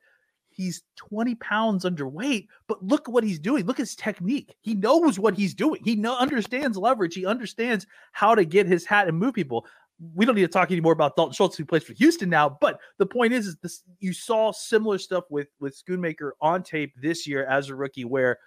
he's 0.59 0.83
20 0.97 1.35
pounds 1.35 1.85
underweight, 1.85 2.47
but 2.67 2.83
look 2.83 3.07
what 3.07 3.23
he's 3.23 3.39
doing. 3.39 3.65
Look 3.65 3.79
at 3.79 3.83
his 3.83 3.95
technique. 3.95 4.53
He 4.59 4.75
knows 4.75 5.17
what 5.17 5.33
he's 5.33 5.53
doing. 5.53 5.81
He 5.85 6.05
understands 6.05 6.77
leverage. 6.77 7.15
He 7.15 7.25
understands 7.25 7.87
how 8.11 8.35
to 8.35 8.43
get 8.43 8.67
his 8.67 8.85
hat 8.85 9.07
and 9.07 9.17
move 9.17 9.33
people. 9.33 9.65
We 10.13 10.25
don't 10.25 10.35
need 10.35 10.41
to 10.41 10.49
talk 10.49 10.69
anymore 10.69 10.91
about 10.91 11.15
Dalton 11.15 11.33
Schultz, 11.33 11.55
who 11.55 11.63
plays 11.63 11.83
for 11.83 11.93
Houston 11.93 12.29
now. 12.29 12.57
But 12.59 12.81
the 12.97 13.05
point 13.05 13.31
is, 13.31 13.47
is 13.47 13.55
this 13.63 13.83
you 13.99 14.11
saw 14.11 14.51
similar 14.51 14.97
stuff 14.97 15.23
with 15.29 15.47
with 15.61 15.81
Schoonmaker 15.81 16.31
on 16.41 16.61
tape 16.61 16.93
this 17.01 17.25
year 17.25 17.45
as 17.45 17.69
a 17.69 17.75
rookie, 17.75 18.05
where 18.05 18.37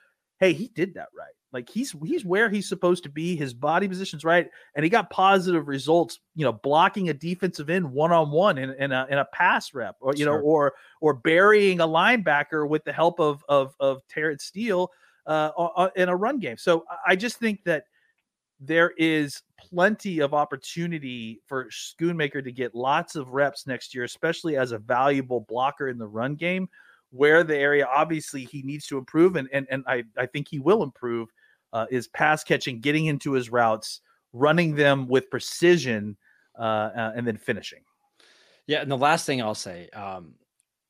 hey, 0.42 0.52
he 0.52 0.66
did 0.74 0.94
that 0.94 1.09
right. 1.16 1.31
Like 1.52 1.70
he's 1.70 1.94
he's 2.05 2.24
where 2.24 2.50
he's 2.50 2.68
supposed 2.68 3.05
to 3.05 3.09
be. 3.11 3.37
His 3.37 3.55
body 3.55 3.87
position's 3.87 4.24
right, 4.24 4.48
and 4.74 4.83
he 4.83 4.90
got 4.90 5.09
positive 5.11 5.68
results. 5.68 6.18
You 6.35 6.44
know, 6.44 6.52
blocking 6.52 7.11
a 7.11 7.14
defensive 7.14 7.70
end 7.70 7.92
one 7.92 8.11
on 8.11 8.33
one 8.33 8.59
in 8.59 8.70
in 8.70 8.90
a 8.90 9.07
in 9.09 9.18
a 9.18 9.26
pass 9.26 9.72
rep, 9.72 9.96
or 10.00 10.14
you 10.16 10.24
know, 10.24 10.38
or 10.38 10.72
or 11.00 11.14
burying 11.14 11.81
a 11.81 11.87
linebacker 11.87 12.68
with 12.68 12.83
the 12.85 12.92
help 12.92 13.20
of 13.20 13.44
of 13.48 13.74
of 13.78 14.00
Terence 14.09 14.44
Steele 14.44 14.90
uh, 15.26 15.88
in 15.94 16.09
a 16.09 16.16
run 16.16 16.38
game. 16.40 16.57
So 16.57 16.85
I 17.07 17.14
just 17.14 17.37
think 17.37 17.61
that 17.64 17.85
there 18.59 18.92
is 18.96 19.42
plenty 19.59 20.20
of 20.20 20.35
opportunity 20.35 21.40
for 21.46 21.66
Schoonmaker 21.66 22.42
to 22.42 22.50
get 22.50 22.74
lots 22.74 23.14
of 23.14 23.28
reps 23.28 23.66
next 23.66 23.94
year, 23.94 24.05
especially 24.05 24.57
as 24.57 24.72
a 24.72 24.78
valuable 24.78 25.40
blocker 25.48 25.88
in 25.88 25.98
the 25.98 26.07
run 26.07 26.35
game. 26.35 26.68
Where 27.12 27.44
the 27.44 27.57
area 27.57 27.87
obviously 27.87 28.44
he 28.44 28.62
needs 28.62 28.87
to 28.87 28.98
improve, 28.98 29.37
and 29.37 29.48
and 29.53 29.66
and 29.70 29.85
I 29.87 30.03
I 30.18 30.27
think 30.27 30.48
he 30.48 30.59
will 30.59 30.83
improve, 30.83 31.29
uh, 31.72 31.87
is 31.90 32.09
pass 32.09 32.42
catching, 32.42 32.81
getting 32.81 33.07
into 33.07 33.33
his 33.33 33.51
routes, 33.51 34.01
running 34.33 34.75
them 34.75 35.07
with 35.09 35.31
precision, 35.31 36.16
uh, 36.59 36.90
uh, 36.96 37.12
and 37.14 37.27
then 37.27 37.37
finishing. 37.37 37.83
Yeah, 38.66 38.81
and 38.81 38.90
the 38.90 38.96
last 38.96 39.27
thing 39.27 39.42
I'll 39.42 39.55
say, 39.55 39.88
um, 39.90 40.35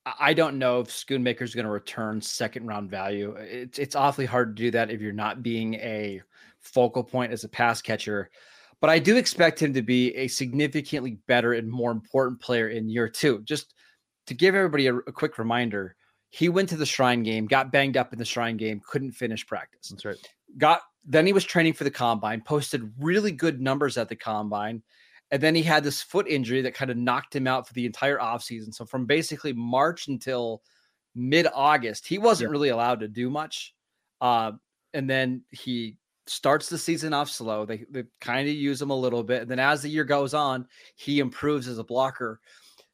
I 0.05 0.33
don't 0.33 0.59
know 0.59 0.81
if 0.81 0.87
Schoonmaker 0.87 1.41
is 1.41 1.55
going 1.55 1.65
to 1.65 1.71
return 1.71 2.21
second 2.21 2.67
round 2.67 2.89
value. 2.89 3.35
It's 3.37 3.79
it's 3.79 3.95
awfully 3.95 4.25
hard 4.25 4.55
to 4.55 4.63
do 4.63 4.71
that 4.71 4.91
if 4.91 5.01
you're 5.01 5.13
not 5.13 5.43
being 5.43 5.75
a 5.75 6.21
focal 6.59 7.03
point 7.03 7.31
as 7.31 7.43
a 7.43 7.49
pass 7.49 7.81
catcher. 7.81 8.29
But 8.81 8.89
I 8.89 8.99
do 8.99 9.15
expect 9.15 9.61
him 9.61 9.73
to 9.73 9.81
be 9.81 10.13
a 10.15 10.27
significantly 10.27 11.19
better 11.27 11.53
and 11.53 11.69
more 11.69 11.91
important 11.91 12.41
player 12.41 12.67
in 12.67 12.89
year 12.89 13.07
two. 13.07 13.41
Just 13.43 13.73
to 14.27 14.33
give 14.33 14.55
everybody 14.55 14.87
a, 14.87 14.95
a 14.95 15.11
quick 15.11 15.37
reminder, 15.37 15.95
he 16.35 16.49
went 16.49 16.67
to 16.69 16.75
the 16.75 16.85
Shrine 16.85 17.21
game, 17.21 17.45
got 17.45 17.71
banged 17.71 17.95
up 17.95 18.11
in 18.11 18.17
the 18.17 18.25
Shrine 18.25 18.57
game, 18.57 18.81
couldn't 18.87 19.11
finish 19.11 19.45
practice 19.45 19.89
That's 19.89 20.03
right. 20.03 20.15
got 20.57 20.81
then 21.05 21.27
he 21.27 21.33
was 21.33 21.43
training 21.43 21.73
for 21.73 21.83
the 21.83 21.91
combine, 21.91 22.41
posted 22.41 22.91
really 22.97 23.31
good 23.31 23.61
numbers 23.61 23.99
at 23.99 24.09
the 24.09 24.15
combine. 24.15 24.81
And 25.29 25.43
then 25.43 25.53
he 25.53 25.61
had 25.61 25.83
this 25.83 26.01
foot 26.01 26.27
injury 26.27 26.63
that 26.63 26.73
kind 26.73 26.89
of 26.89 26.97
knocked 26.97 27.35
him 27.35 27.45
out 27.45 27.67
for 27.67 27.73
the 27.75 27.85
entire 27.85 28.17
offseason. 28.17 28.73
So 28.73 28.83
from 28.83 29.05
basically 29.05 29.53
March 29.53 30.07
until 30.07 30.63
mid-August, 31.13 32.07
he 32.07 32.17
wasn't 32.17 32.49
Yeah. 32.49 32.53
really 32.53 32.69
allowed 32.69 33.01
to 33.01 33.07
do 33.07 33.29
much. 33.29 33.75
Uh, 34.19 34.53
and 34.95 35.07
then 35.07 35.43
he 35.51 35.97
starts 36.25 36.67
the 36.67 36.79
season 36.79 37.13
off 37.13 37.29
slow. 37.29 37.65
They, 37.65 37.85
they 37.91 38.05
kind 38.21 38.47
of 38.47 38.55
use 38.55 38.81
him 38.81 38.89
a 38.89 38.97
little 38.97 39.23
bit. 39.23 39.43
And 39.43 39.51
then 39.51 39.59
as 39.59 39.83
the 39.83 39.89
year 39.89 40.03
goes 40.03 40.33
on, 40.33 40.67
he 40.95 41.19
improves 41.19 41.67
as 41.67 41.77
a 41.77 41.83
blocker. 41.83 42.39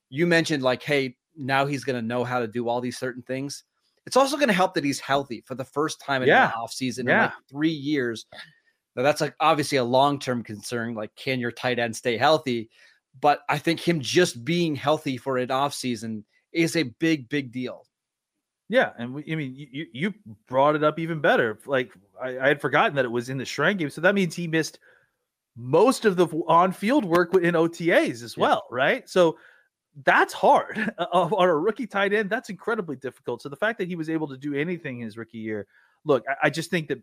You 0.10 0.28
mentioned 0.28 0.62
like, 0.64 0.84
hey, 0.84 1.16
now 1.40 1.66
he's 1.66 1.84
going 1.84 2.00
to 2.00 2.06
know 2.08 2.24
how 2.24 2.40
to 2.40 2.48
do 2.48 2.68
all 2.68 2.82
these 2.82 2.98
certain 2.98 3.24
things. 3.24 3.64
It's 4.06 4.18
also 4.18 4.36
going 4.36 4.48
to 4.48 4.54
help 4.54 4.74
that 4.74 4.84
he's 4.84 5.00
healthy 5.00 5.42
for 5.46 5.56
the 5.56 5.66
first 5.66 6.00
time 6.02 6.22
in 6.22 6.28
Yeah. 6.28 6.48
the 6.48 6.54
offseason 6.54 7.00
in 7.00 7.08
like 7.08 7.32
three 7.50 7.70
years. 7.70 8.26
Now 8.96 9.04
that's 9.04 9.22
like 9.22 9.36
obviously 9.40 9.78
a 9.78 9.84
long-term 9.84 10.44
concern. 10.44 10.96
Like, 10.96 11.16
can 11.16 11.40
your 11.40 11.52
tight 11.52 11.80
end 11.80 11.96
stay 11.96 12.18
healthy? 12.18 12.70
But 13.22 13.42
I 13.50 13.58
think 13.58 13.80
him 13.80 14.00
just 14.00 14.44
being 14.44 14.76
healthy 14.76 15.18
for 15.18 15.38
an 15.38 15.50
offseason 15.50 16.24
is 16.52 16.76
a 16.76 16.84
big, 16.84 17.30
big 17.30 17.52
deal. 17.52 17.86
Yeah, 18.68 18.92
and 18.98 19.14
we, 19.16 19.24
I 19.32 19.36
mean, 19.36 19.54
you- 19.56 19.88
you 19.92 20.14
brought 20.48 20.76
it 20.76 20.84
up 20.84 21.00
even 21.00 21.20
better. 21.22 21.60
Like 21.66 21.92
I, 22.22 22.38
I 22.40 22.48
had 22.48 22.62
forgotten 22.62 22.96
that 22.96 23.06
it 23.06 23.12
was 23.12 23.30
in 23.30 23.38
the 23.38 23.46
Shrine 23.46 23.78
game, 23.78 23.90
so 23.90 24.02
that 24.02 24.16
means 24.16 24.36
he 24.36 24.48
missed 24.48 24.80
most 25.56 26.06
of 26.06 26.16
the 26.16 26.28
on-field 26.48 27.04
work 27.04 27.34
in 27.34 27.56
OTAs 27.56 28.24
as 28.24 28.38
Yeah. 28.38 28.42
well, 28.42 28.68
right? 28.72 29.08
So 29.10 29.38
that's 30.04 30.34
hard 30.34 30.94
Uh, 30.98 31.06
on 31.32 31.50
a 31.50 31.56
rookie 31.56 31.88
tight 31.88 32.14
end. 32.14 32.30
That's 32.30 32.50
incredibly 32.50 32.96
difficult. 32.96 33.42
So 33.42 33.50
the 33.50 33.56
fact 33.56 33.78
that 33.80 33.88
he 33.88 33.96
was 33.96 34.10
able 34.10 34.28
to 34.28 34.38
do 34.38 34.54
anything 34.54 35.00
in 35.00 35.06
his 35.06 35.18
rookie 35.18 35.38
year, 35.40 35.68
look, 36.06 36.24
I, 36.28 36.48
I 36.48 36.50
just 36.50 36.70
think 36.70 36.88
that 36.90 37.00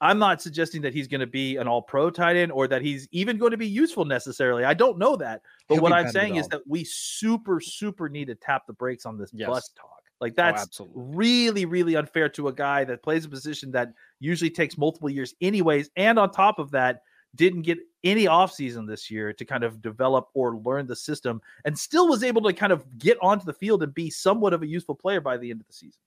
I'm 0.00 0.18
not 0.18 0.42
suggesting 0.42 0.82
that 0.82 0.92
he's 0.92 1.08
going 1.08 1.20
to 1.20 1.26
be 1.26 1.56
an 1.56 1.66
all 1.66 1.80
pro 1.80 2.10
tight 2.10 2.36
end 2.36 2.52
or 2.52 2.68
that 2.68 2.82
he's 2.82 3.08
even 3.12 3.38
going 3.38 3.52
to 3.52 3.56
be 3.56 3.66
useful 3.66 4.04
necessarily. 4.04 4.64
I 4.64 4.74
don't 4.74 4.98
know 4.98 5.16
that. 5.16 5.42
But 5.68 5.76
He'll 5.76 5.82
what 5.82 5.92
I'm 5.92 6.08
saying 6.08 6.36
is 6.36 6.48
that 6.48 6.60
we 6.66 6.84
super, 6.84 7.60
super 7.60 8.08
need 8.08 8.26
to 8.26 8.34
tap 8.34 8.66
the 8.66 8.74
brakes 8.74 9.06
on 9.06 9.16
this 9.16 9.30
Yes. 9.32 9.48
bus 9.48 9.70
talk. 9.70 10.02
Like 10.20 10.32
Oh, 10.32 10.34
that's 10.36 10.62
absolutely. 10.62 11.02
really, 11.06 11.64
really 11.64 11.94
unfair 11.94 12.28
to 12.30 12.48
a 12.48 12.52
guy 12.52 12.84
that 12.84 13.02
plays 13.02 13.24
a 13.24 13.28
position 13.28 13.70
that 13.72 13.92
usually 14.20 14.50
takes 14.50 14.76
multiple 14.76 15.10
years, 15.10 15.34
anyways. 15.40 15.90
And 15.96 16.18
on 16.18 16.30
top 16.30 16.58
of 16.58 16.70
that, 16.72 17.02
didn't 17.34 17.62
get 17.62 17.78
any 18.06 18.26
offseason 18.26 18.86
this 18.86 19.10
year 19.10 19.32
to 19.32 19.44
kind 19.44 19.64
of 19.64 19.82
develop 19.82 20.28
or 20.34 20.56
learn 20.58 20.86
the 20.86 20.96
system 20.96 21.42
and 21.64 21.76
still 21.76 22.08
was 22.08 22.22
able 22.22 22.42
to 22.42 22.52
kind 22.52 22.72
of 22.72 22.84
get 22.98 23.18
onto 23.20 23.44
the 23.44 23.52
field 23.52 23.82
and 23.82 23.92
be 23.94 24.08
somewhat 24.10 24.52
of 24.52 24.62
a 24.62 24.66
useful 24.66 24.94
player 24.94 25.20
by 25.20 25.36
the 25.36 25.50
end 25.50 25.60
of 25.60 25.66
the 25.66 25.72
season. 25.72 26.00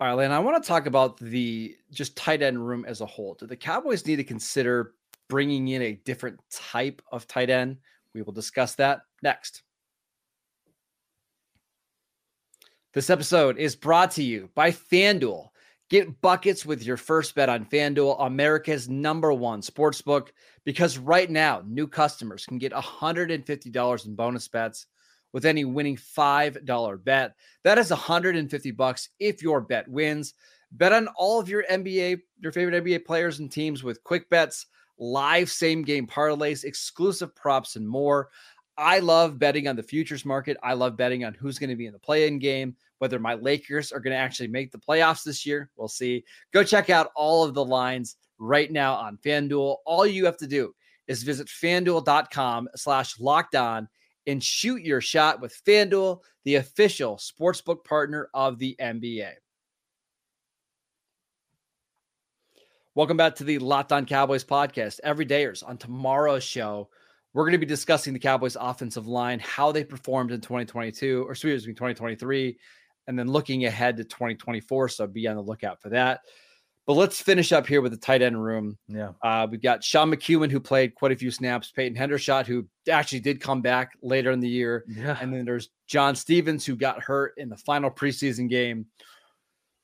All 0.00 0.06
right, 0.06 0.14
Lane, 0.14 0.30
I 0.30 0.38
want 0.38 0.62
to 0.62 0.66
talk 0.66 0.86
about 0.86 1.18
the 1.18 1.76
just 1.92 2.16
tight 2.16 2.42
end 2.42 2.66
room 2.66 2.84
as 2.86 3.00
a 3.00 3.06
whole. 3.06 3.34
Do 3.34 3.46
the 3.46 3.56
Cowboys 3.56 4.06
need 4.06 4.16
to 4.16 4.24
consider 4.24 4.94
bringing 5.28 5.68
in 5.68 5.82
a 5.82 5.92
different 6.04 6.40
type 6.50 7.02
of 7.10 7.26
tight 7.26 7.50
end? 7.50 7.78
We 8.14 8.22
will 8.22 8.32
discuss 8.32 8.74
that 8.76 9.02
next. 9.22 9.62
This 12.94 13.10
episode 13.10 13.58
is 13.58 13.74
brought 13.74 14.10
to 14.12 14.22
you 14.22 14.50
by 14.54 14.70
FanDuel. 14.70 15.48
Get 15.88 16.20
buckets 16.20 16.66
with 16.66 16.82
your 16.82 16.96
first 16.96 17.34
bet 17.34 17.48
on 17.48 17.64
FanDuel, 17.64 18.16
America's 18.18 18.88
number 18.88 19.32
one 19.32 19.60
sportsbook, 19.60 20.28
because 20.64 20.98
right 20.98 21.30
now, 21.30 21.62
new 21.66 21.86
customers 21.86 22.46
can 22.46 22.58
get 22.58 22.72
$150 22.72 24.06
in 24.06 24.14
bonus 24.14 24.48
bets 24.48 24.86
with 25.32 25.44
any 25.44 25.64
winning 25.64 25.96
$5 25.96 27.04
bet. 27.04 27.34
That 27.64 27.78
is 27.78 27.90
150 27.90 28.70
bucks 28.72 29.08
if 29.18 29.42
your 29.42 29.60
bet 29.60 29.88
wins. 29.88 30.34
Bet 30.72 30.92
on 30.92 31.08
all 31.16 31.40
of 31.40 31.48
your 31.48 31.64
NBA, 31.70 32.20
your 32.40 32.52
favorite 32.52 32.82
NBA 32.82 33.04
players 33.04 33.38
and 33.40 33.50
teams 33.50 33.82
with 33.82 34.04
quick 34.04 34.28
bets, 34.30 34.66
live 34.98 35.50
same 35.50 35.82
game 35.82 36.06
parlays, 36.06 36.64
exclusive 36.64 37.34
props, 37.34 37.76
and 37.76 37.86
more. 37.86 38.30
I 38.78 39.00
love 39.00 39.38
betting 39.38 39.68
on 39.68 39.76
the 39.76 39.82
futures 39.82 40.24
market. 40.24 40.56
I 40.62 40.72
love 40.72 40.96
betting 40.96 41.24
on 41.24 41.34
who's 41.34 41.58
going 41.58 41.70
to 41.70 41.76
be 41.76 41.86
in 41.86 41.92
the 41.92 41.98
play-in 41.98 42.38
game, 42.38 42.74
whether 42.98 43.18
my 43.18 43.34
Lakers 43.34 43.92
are 43.92 44.00
going 44.00 44.14
to 44.14 44.20
actually 44.20 44.48
make 44.48 44.72
the 44.72 44.78
playoffs 44.78 45.24
this 45.24 45.44
year. 45.44 45.70
We'll 45.76 45.88
see. 45.88 46.24
Go 46.52 46.64
check 46.64 46.88
out 46.88 47.10
all 47.14 47.44
of 47.44 47.52
the 47.52 47.64
lines 47.64 48.16
right 48.42 48.70
now 48.70 48.94
on 48.94 49.18
FanDuel. 49.24 49.76
All 49.86 50.04
you 50.04 50.26
have 50.26 50.36
to 50.38 50.46
do 50.46 50.74
is 51.06 51.22
visit 51.22 51.46
fanduel.com 51.46 52.68
slash 52.74 53.18
locked 53.20 53.54
on 53.54 53.88
and 54.26 54.42
shoot 54.42 54.82
your 54.82 55.00
shot 55.00 55.40
with 55.40 55.60
FanDuel, 55.64 56.20
the 56.44 56.56
official 56.56 57.16
sportsbook 57.16 57.84
partner 57.84 58.28
of 58.34 58.58
the 58.58 58.76
NBA. 58.80 59.30
Welcome 62.94 63.16
back 63.16 63.36
to 63.36 63.44
the 63.44 63.58
Locked 63.58 63.92
On 63.92 64.04
Cowboys 64.04 64.44
podcast. 64.44 65.00
Every 65.02 65.24
dayers 65.24 65.66
on 65.66 65.78
tomorrow's 65.78 66.44
show, 66.44 66.90
we're 67.32 67.44
going 67.44 67.52
to 67.52 67.58
be 67.58 67.64
discussing 67.64 68.12
the 68.12 68.18
Cowboys 68.18 68.56
offensive 68.60 69.06
line, 69.06 69.38
how 69.38 69.72
they 69.72 69.84
performed 69.84 70.32
in 70.32 70.40
2022 70.40 71.24
or 71.26 71.30
excuse 71.30 71.66
me, 71.66 71.72
2023, 71.72 72.58
and 73.06 73.18
then 73.18 73.28
looking 73.28 73.64
ahead 73.64 73.96
to 73.96 74.04
2024. 74.04 74.88
So 74.90 75.06
be 75.06 75.26
on 75.26 75.36
the 75.36 75.42
lookout 75.42 75.80
for 75.80 75.88
that. 75.90 76.20
But 76.86 76.94
let's 76.94 77.20
finish 77.20 77.52
up 77.52 77.66
here 77.66 77.80
with 77.80 77.92
the 77.92 77.98
tight 77.98 78.22
end 78.22 78.42
room. 78.42 78.76
Yeah. 78.88 79.12
Uh, 79.22 79.46
we've 79.48 79.62
got 79.62 79.84
Sean 79.84 80.10
McKeon, 80.10 80.50
who 80.50 80.58
played 80.58 80.94
quite 80.96 81.12
a 81.12 81.16
few 81.16 81.30
snaps, 81.30 81.70
Peyton 81.70 81.96
Hendershot, 81.96 82.46
who 82.46 82.66
actually 82.90 83.20
did 83.20 83.40
come 83.40 83.62
back 83.62 83.92
later 84.02 84.32
in 84.32 84.40
the 84.40 84.48
year. 84.48 84.84
Yeah. 84.88 85.16
And 85.20 85.32
then 85.32 85.44
there's 85.44 85.70
John 85.86 86.16
Stephens, 86.16 86.66
who 86.66 86.74
got 86.74 87.00
hurt 87.00 87.34
in 87.36 87.48
the 87.48 87.56
final 87.56 87.90
preseason 87.90 88.48
game. 88.48 88.86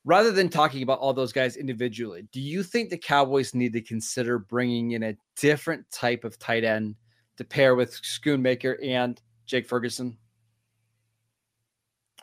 Rather 0.03 0.31
than 0.31 0.49
talking 0.49 0.83
about 0.83 0.99
all 0.99 1.13
those 1.13 1.31
guys 1.31 1.55
individually, 1.55 2.27
do 2.31 2.41
you 2.41 2.63
think 2.63 2.89
the 2.89 2.97
Cowboys 2.97 3.53
need 3.53 3.73
to 3.73 3.81
consider 3.81 4.39
bringing 4.39 4.91
in 4.91 5.03
a 5.03 5.17
different 5.37 5.89
type 5.91 6.23
of 6.23 6.37
tight 6.39 6.63
end 6.63 6.95
to 7.37 7.43
pair 7.43 7.75
with 7.75 7.93
Schoonmaker 8.01 8.75
and 8.85 9.21
Jake 9.45 9.67
Ferguson? 9.67 10.17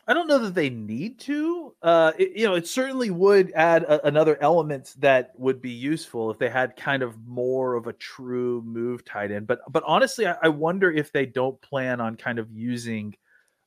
I 0.09 0.13
don't 0.13 0.27
know 0.27 0.39
that 0.39 0.55
they 0.55 0.69
need 0.69 1.19
to. 1.21 1.75
Uh, 1.81 2.13
it, 2.17 2.31
you 2.37 2.45
know, 2.45 2.55
it 2.55 2.65
certainly 2.67 3.09
would 3.09 3.51
add 3.51 3.83
a, 3.83 4.05
another 4.07 4.37
element 4.41 4.95
that 4.99 5.33
would 5.37 5.61
be 5.61 5.71
useful 5.71 6.31
if 6.31 6.37
they 6.39 6.49
had 6.49 6.77
kind 6.77 7.03
of 7.03 7.17
more 7.27 7.75
of 7.75 7.87
a 7.87 7.93
true 7.93 8.61
move 8.65 9.03
tight 9.03 9.31
end. 9.31 9.47
But 9.47 9.59
but 9.69 9.83
honestly, 9.85 10.25
I, 10.25 10.37
I 10.43 10.47
wonder 10.49 10.91
if 10.91 11.11
they 11.11 11.25
don't 11.25 11.61
plan 11.61 11.99
on 11.99 12.15
kind 12.15 12.39
of 12.39 12.49
using 12.51 13.15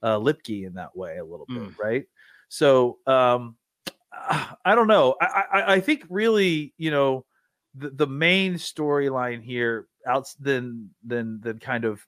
uh, 0.02 0.16
Lipke 0.16 0.66
in 0.66 0.74
that 0.74 0.96
way 0.96 1.18
a 1.18 1.24
little 1.24 1.46
bit, 1.46 1.58
Mm. 1.58 1.78
right? 1.78 2.04
So 2.48 2.98
um, 3.06 3.56
I 4.12 4.74
don't 4.74 4.88
know. 4.88 5.16
I, 5.20 5.44
I 5.52 5.72
I 5.74 5.80
think 5.80 6.04
really, 6.08 6.72
you 6.78 6.90
know, 6.90 7.26
the 7.74 7.90
the 7.90 8.06
main 8.06 8.54
storyline 8.54 9.42
here 9.42 9.88
outs 10.06 10.34
then 10.40 10.90
then 11.04 11.40
than 11.42 11.58
kind 11.58 11.84
of 11.84 12.04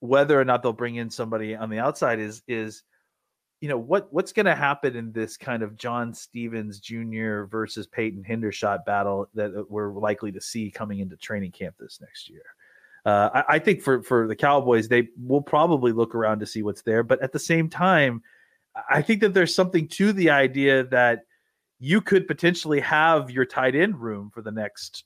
whether 0.00 0.40
or 0.40 0.44
not 0.44 0.62
they'll 0.62 0.72
bring 0.72 0.96
in 0.96 1.10
somebody 1.10 1.54
on 1.54 1.68
the 1.68 1.78
outside 1.78 2.18
is 2.20 2.42
is 2.48 2.82
you 3.66 3.70
know 3.72 3.78
what 3.78 4.06
what's 4.12 4.32
going 4.32 4.46
to 4.46 4.54
happen 4.54 4.94
in 4.94 5.10
this 5.10 5.36
kind 5.36 5.64
of 5.64 5.76
John 5.76 6.14
Stephens 6.14 6.78
Jr. 6.78 7.46
versus 7.46 7.88
Peyton 7.88 8.22
Hendershot 8.22 8.84
battle 8.84 9.28
that 9.34 9.66
we're 9.68 9.92
likely 9.92 10.30
to 10.30 10.40
see 10.40 10.70
coming 10.70 11.00
into 11.00 11.16
training 11.16 11.50
camp 11.50 11.74
this 11.80 11.98
next 12.00 12.30
year. 12.30 12.44
Uh, 13.04 13.30
I, 13.34 13.56
I 13.56 13.58
think 13.58 13.82
for 13.82 14.04
for 14.04 14.28
the 14.28 14.36
Cowboys, 14.36 14.86
they 14.86 15.08
will 15.20 15.42
probably 15.42 15.90
look 15.90 16.14
around 16.14 16.38
to 16.38 16.46
see 16.46 16.62
what's 16.62 16.82
there, 16.82 17.02
but 17.02 17.20
at 17.20 17.32
the 17.32 17.40
same 17.40 17.68
time, 17.68 18.22
I 18.88 19.02
think 19.02 19.20
that 19.22 19.34
there's 19.34 19.52
something 19.52 19.88
to 19.88 20.12
the 20.12 20.30
idea 20.30 20.84
that 20.84 21.22
you 21.80 22.00
could 22.00 22.28
potentially 22.28 22.78
have 22.78 23.32
your 23.32 23.46
tight 23.46 23.74
end 23.74 24.00
room 24.00 24.30
for 24.32 24.42
the 24.42 24.52
next 24.52 25.02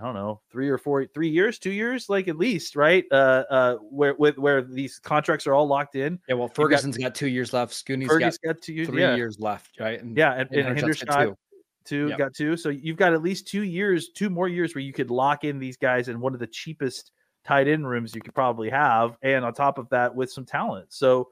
I 0.00 0.04
don't 0.04 0.14
know, 0.14 0.40
three 0.50 0.68
or 0.68 0.78
four, 0.78 1.04
three 1.06 1.28
years, 1.28 1.58
two 1.58 1.70
years, 1.70 2.08
like 2.08 2.28
at 2.28 2.36
least, 2.36 2.74
right? 2.74 3.04
Uh, 3.10 3.44
uh, 3.50 3.74
where 3.76 4.14
with 4.14 4.38
where 4.38 4.62
these 4.62 4.98
contracts 4.98 5.46
are 5.46 5.54
all 5.54 5.66
locked 5.66 5.94
in. 5.96 6.18
Yeah, 6.28 6.36
well, 6.36 6.48
Ferguson's 6.48 6.96
got, 6.96 7.14
two 7.14 7.28
years 7.28 7.52
left. 7.52 7.72
Scooney's 7.72 8.08
got 8.08 8.36
got 8.42 8.62
two, 8.62 8.86
three 8.86 9.02
yeah, 9.02 9.14
years 9.14 9.38
left, 9.38 9.78
right? 9.78 10.00
And, 10.00 10.16
yeah, 10.16 10.32
and, 10.32 10.50
and, 10.52 10.80
got 10.80 10.88
Hendershot 10.88 11.24
two. 11.24 11.36
two, 11.84 12.08
Yep. 12.08 12.18
got 12.18 12.34
two. 12.34 12.56
So 12.56 12.70
you've 12.70 12.96
got 12.96 13.12
at 13.12 13.22
least 13.22 13.46
two 13.46 13.62
years, 13.62 14.08
two 14.08 14.30
more 14.30 14.48
years 14.48 14.74
where 14.74 14.82
you 14.82 14.92
could 14.92 15.10
lock 15.10 15.44
in 15.44 15.58
these 15.58 15.76
guys 15.76 16.08
in 16.08 16.20
one 16.20 16.32
of 16.32 16.40
the 16.40 16.46
cheapest 16.46 17.12
tight 17.44 17.68
end 17.68 17.86
rooms 17.86 18.14
you 18.14 18.22
could 18.22 18.34
probably 18.34 18.70
have, 18.70 19.16
and 19.22 19.44
on 19.44 19.52
top 19.52 19.78
of 19.78 19.88
that, 19.90 20.14
with 20.14 20.32
some 20.32 20.46
talent. 20.46 20.86
So 20.92 21.28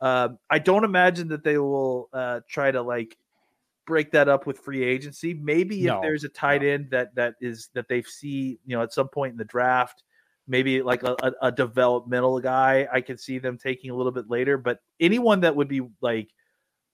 uh, 0.00 0.30
I 0.50 0.58
don't 0.58 0.84
imagine 0.84 1.28
that 1.28 1.44
they 1.44 1.58
will 1.58 2.08
uh, 2.12 2.40
try 2.48 2.70
to 2.70 2.82
like 2.82 3.16
break 3.88 4.12
that 4.12 4.28
up 4.28 4.46
with 4.46 4.58
free 4.58 4.84
agency. 4.84 5.34
Maybe 5.34 5.82
No, 5.82 5.96
if 5.96 6.02
there's 6.02 6.24
a 6.24 6.28
tight 6.28 6.62
end 6.62 6.90
that 6.90 7.14
that 7.14 7.34
is 7.40 7.70
that 7.72 7.88
they 7.88 8.02
see, 8.02 8.60
you 8.66 8.76
know, 8.76 8.82
at 8.82 8.92
some 8.92 9.08
point 9.08 9.32
in 9.32 9.38
the 9.38 9.44
draft, 9.46 10.04
maybe 10.46 10.82
like 10.82 11.02
a, 11.02 11.16
a, 11.22 11.32
a 11.48 11.52
developmental 11.52 12.38
guy, 12.38 12.86
I 12.92 13.00
could 13.00 13.18
see 13.18 13.38
them 13.38 13.56
taking 13.56 13.90
a 13.90 13.94
little 13.96 14.12
bit 14.12 14.28
later. 14.28 14.58
But 14.58 14.80
anyone 15.00 15.40
that 15.40 15.56
would 15.56 15.68
be 15.68 15.80
like 16.02 16.28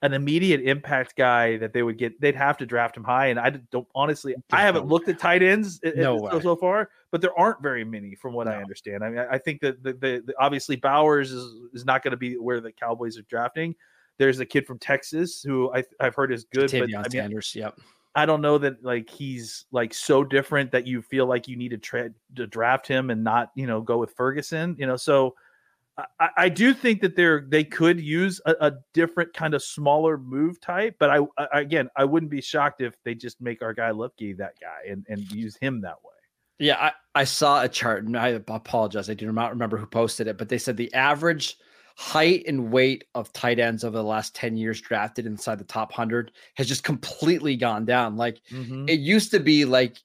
an 0.02 0.12
immediate 0.12 0.60
impact 0.60 1.16
guy 1.16 1.56
that 1.56 1.72
they 1.72 1.82
would 1.82 1.98
get, 1.98 2.20
they'd 2.20 2.36
have 2.36 2.58
to 2.58 2.66
draft 2.66 2.96
him 2.96 3.04
high. 3.04 3.26
And 3.26 3.40
I 3.40 3.50
don't 3.50 3.88
honestly, 3.92 4.36
I 4.52 4.62
haven't 4.62 4.84
no 4.84 4.90
looked 4.90 5.08
at 5.08 5.18
tight 5.18 5.42
ends 5.42 5.80
No 5.82 6.28
so, 6.30 6.40
so 6.40 6.56
far, 6.56 6.90
but 7.10 7.20
there 7.20 7.36
aren't 7.36 7.60
very 7.60 7.84
many 7.84 8.14
from 8.14 8.34
what 8.34 8.46
I 8.46 8.62
understand. 8.62 9.02
I 9.02 9.08
mean, 9.10 9.18
I 9.18 9.34
I 9.34 9.38
think 9.38 9.62
that 9.62 9.82
the, 9.82 9.94
the, 9.94 10.22
the 10.26 10.34
obviously 10.38 10.76
Bowers 10.76 11.32
is 11.32 11.44
is 11.72 11.84
not 11.84 12.04
going 12.04 12.12
to 12.12 12.16
be 12.16 12.34
where 12.36 12.60
the 12.60 12.70
Cowboys 12.70 13.18
are 13.18 13.22
drafting. 13.22 13.74
There's 14.18 14.40
a 14.40 14.46
kid 14.46 14.66
from 14.66 14.78
Texas 14.78 15.42
who 15.42 15.72
I, 15.74 15.84
I've 16.00 16.14
heard 16.14 16.32
is 16.32 16.44
good, 16.44 16.70
but 16.70 16.88
Tavion 16.88 16.98
I 16.98 17.02
mean, 17.02 17.10
Sanders. 17.10 17.54
Yep. 17.54 17.78
I 18.14 18.26
don't 18.26 18.40
know 18.40 18.58
that 18.58 18.84
like 18.84 19.10
he's 19.10 19.66
like 19.72 19.92
so 19.92 20.22
different 20.22 20.70
that 20.70 20.86
you 20.86 21.02
feel 21.02 21.26
like 21.26 21.48
you 21.48 21.56
need 21.56 21.70
to 21.70 21.78
tra- 21.78 22.10
to 22.36 22.46
draft 22.46 22.86
him 22.86 23.10
and 23.10 23.24
not 23.24 23.50
you 23.56 23.66
know 23.66 23.80
go 23.80 23.98
with 23.98 24.12
Ferguson. 24.12 24.76
You 24.78 24.86
know, 24.86 24.96
so 24.96 25.34
I- 25.98 26.30
I, 26.36 26.48
do 26.48 26.74
think 26.74 27.00
that 27.00 27.16
they're 27.16 27.44
they 27.48 27.64
could 27.64 28.00
use 28.00 28.40
a, 28.46 28.54
a 28.60 28.72
different 28.92 29.32
kind 29.32 29.54
of 29.54 29.62
smaller 29.62 30.16
move 30.16 30.60
type, 30.60 30.96
but 30.98 31.10
I, 31.10 31.20
I 31.36 31.60
again 31.60 31.88
I 31.96 32.04
wouldn't 32.04 32.30
be 32.30 32.40
shocked 32.40 32.80
if 32.80 32.94
they 33.02 33.14
just 33.14 33.40
make 33.40 33.62
our 33.62 33.74
guy 33.74 33.90
Lipke 33.90 34.36
that 34.38 34.54
guy 34.60 34.90
and 34.90 35.04
and 35.08 35.20
use 35.32 35.56
him 35.56 35.80
that 35.80 35.96
way. 36.04 36.10
Yeah, 36.58 36.76
I, 36.80 37.20
I 37.20 37.24
saw 37.24 37.62
a 37.62 37.68
chart 37.68 38.04
and 38.04 38.16
I 38.16 38.28
apologize. 38.28 39.10
I 39.10 39.14
do 39.14 39.30
not 39.32 39.50
remember 39.50 39.76
who 39.76 39.86
posted 39.86 40.28
it, 40.28 40.38
but 40.38 40.48
they 40.48 40.58
said 40.58 40.76
the 40.76 40.92
average 40.94 41.58
height 41.96 42.44
and 42.48 42.72
weight 42.72 43.04
of 43.14 43.32
tight 43.32 43.58
ends 43.60 43.84
over 43.84 43.96
the 43.96 44.02
last 44.02 44.34
10 44.34 44.56
years 44.56 44.80
drafted 44.80 45.26
inside 45.26 45.58
the 45.58 45.64
top 45.64 45.90
100 45.90 46.32
has 46.54 46.66
just 46.66 46.82
completely 46.82 47.56
gone 47.56 47.84
down. 47.84 48.16
Like 48.16 48.40
Mm-hmm. 48.50 48.88
it 48.88 48.98
used 49.00 49.30
to 49.30 49.40
be 49.40 49.64
like 49.64 49.98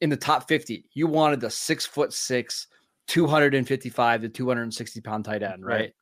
in 0.00 0.10
the 0.10 0.16
top 0.16 0.46
50, 0.48 0.84
you 0.92 1.06
wanted 1.06 1.40
the 1.40 1.50
six 1.50 1.84
foot 1.86 2.12
six, 2.12 2.66
255 3.08 4.20
to 4.22 4.28
260 4.28 5.00
pound 5.00 5.24
tight 5.24 5.42
end, 5.42 5.64
right? 5.64 5.74
Right. 5.80 5.94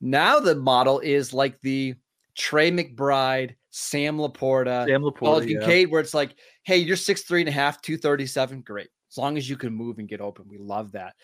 Now 0.00 0.40
the 0.40 0.54
model 0.54 1.00
is 1.00 1.32
like 1.32 1.60
the 1.60 1.94
Trey 2.36 2.70
McBride, 2.70 3.54
Sam 3.70 4.16
Laporta, 4.18 4.86
Sam 4.86 5.02
Paul 5.02 5.40
Laporta, 5.40 5.48
yeah. 5.48 5.58
Kincaid, 5.60 5.90
where 5.90 6.00
it's 6.00 6.14
like, 6.14 6.34
hey, 6.64 6.76
you're 6.78 6.96
six 6.96 7.22
three 7.22 7.40
and 7.40 7.48
a 7.48 7.52
half, 7.52 7.80
237. 7.82 8.60
Great. 8.62 8.88
As 9.10 9.18
long 9.18 9.36
as 9.38 9.48
you 9.48 9.56
can 9.56 9.72
move 9.72 9.98
and 9.98 10.08
get 10.08 10.20
open. 10.20 10.44
We 10.48 10.58
love 10.58 10.92
that. 10.92 11.14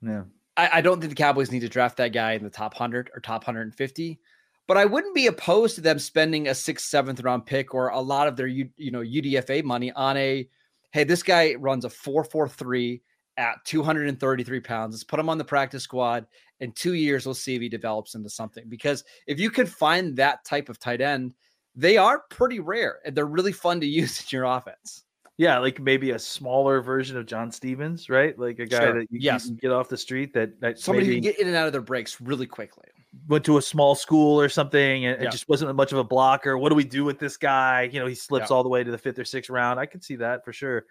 yeah. 0.00 0.22
I, 0.56 0.70
I 0.74 0.80
don't 0.80 1.00
think 1.00 1.10
the 1.10 1.22
Cowboys 1.22 1.50
need 1.50 1.60
to 1.60 1.68
draft 1.68 1.96
that 1.98 2.12
guy 2.12 2.32
in 2.32 2.44
the 2.44 2.50
top 2.50 2.74
100 2.74 3.10
or 3.14 3.20
top 3.20 3.46
150, 3.46 4.20
but 4.66 4.76
I 4.76 4.84
wouldn't 4.84 5.14
be 5.14 5.26
opposed 5.26 5.74
to 5.76 5.80
them 5.80 5.98
spending 5.98 6.48
a 6.48 6.54
sixth, 6.54 6.86
seventh 6.86 7.20
round 7.22 7.46
pick 7.46 7.74
or 7.74 7.88
a 7.88 8.00
lot 8.00 8.28
of 8.28 8.36
their, 8.36 8.46
U- 8.46 8.70
you 8.76 8.90
know, 8.90 9.00
UDFA 9.00 9.64
money 9.64 9.92
on 9.92 10.16
a 10.16 10.48
hey, 10.92 11.02
this 11.02 11.24
guy 11.24 11.54
runs 11.54 11.84
a 11.84 11.90
443 11.90 13.02
at 13.36 13.56
233 13.64 14.60
pounds. 14.60 14.94
Let's 14.94 15.02
put 15.02 15.18
him 15.18 15.28
on 15.28 15.38
the 15.38 15.44
practice 15.44 15.82
squad. 15.82 16.24
In 16.60 16.70
two 16.70 16.94
years, 16.94 17.26
we'll 17.26 17.34
see 17.34 17.56
if 17.56 17.62
he 17.62 17.68
develops 17.68 18.14
into 18.14 18.30
something. 18.30 18.64
Because 18.68 19.02
if 19.26 19.40
you 19.40 19.50
can 19.50 19.66
find 19.66 20.16
that 20.16 20.44
type 20.44 20.68
of 20.68 20.78
tight 20.78 21.00
end, 21.00 21.34
they 21.74 21.96
are 21.96 22.22
pretty 22.30 22.60
rare 22.60 23.00
and 23.04 23.16
they're 23.16 23.26
really 23.26 23.52
fun 23.52 23.80
to 23.80 23.86
use 23.88 24.20
in 24.20 24.26
your 24.30 24.44
offense. 24.44 25.03
Yeah, 25.36 25.58
like 25.58 25.80
maybe 25.80 26.12
a 26.12 26.18
smaller 26.18 26.80
version 26.80 27.16
of 27.16 27.26
John 27.26 27.50
Stephens, 27.50 28.08
right? 28.08 28.38
Like 28.38 28.60
a 28.60 28.66
guy 28.66 28.78
Sure. 28.84 28.94
that 29.00 29.10
you, 29.10 29.18
Yes. 29.20 29.46
can 29.46 29.56
get 29.56 29.72
off 29.72 29.88
the 29.88 29.96
street 29.96 30.32
that, 30.34 30.60
that 30.60 30.78
Somebody 30.78 31.12
can 31.14 31.22
get 31.22 31.40
in 31.40 31.48
and 31.48 31.56
out 31.56 31.66
of 31.66 31.72
their 31.72 31.82
breaks 31.82 32.20
really 32.20 32.46
quickly. 32.46 32.84
went 33.28 33.44
to 33.44 33.58
a 33.58 33.62
small 33.62 33.94
school 33.94 34.40
or 34.40 34.48
something 34.48 35.06
and, 35.06 35.22
Yeah. 35.22 35.30
just 35.30 35.48
wasn't 35.48 35.74
much 35.76 35.92
of 35.92 35.98
a 35.98 36.04
blocker. 36.04 36.58
What 36.58 36.70
do 36.70 36.74
we 36.74 36.82
do 36.84 37.04
with 37.04 37.18
this 37.20 37.36
guy? 37.36 37.82
You 37.92 38.00
know, 38.00 38.06
he 38.06 38.14
slips 38.14 38.50
Yeah. 38.50 38.56
all 38.56 38.62
the 38.64 38.68
way 38.68 38.82
to 38.84 38.90
the 38.90 38.98
fifth 38.98 39.18
or 39.18 39.24
sixth 39.24 39.50
round. 39.50 39.78
I 39.78 39.86
could 39.86 40.02
see 40.04 40.16
that 40.16 40.44
for 40.44 40.52
sure. 40.52 40.84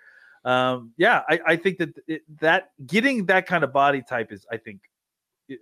Um, 0.46 0.94
yeah, 0.98 1.22
I, 1.30 1.40
I 1.46 1.56
think 1.58 1.78
that 1.80 1.90
it, 2.08 2.22
that 2.40 2.72
getting 2.86 3.26
that 3.28 3.46
kind 3.46 3.64
of 3.64 3.72
body 3.74 4.02
type 4.02 4.32
is, 4.32 4.46
I 4.52 4.58
think, 4.58 4.80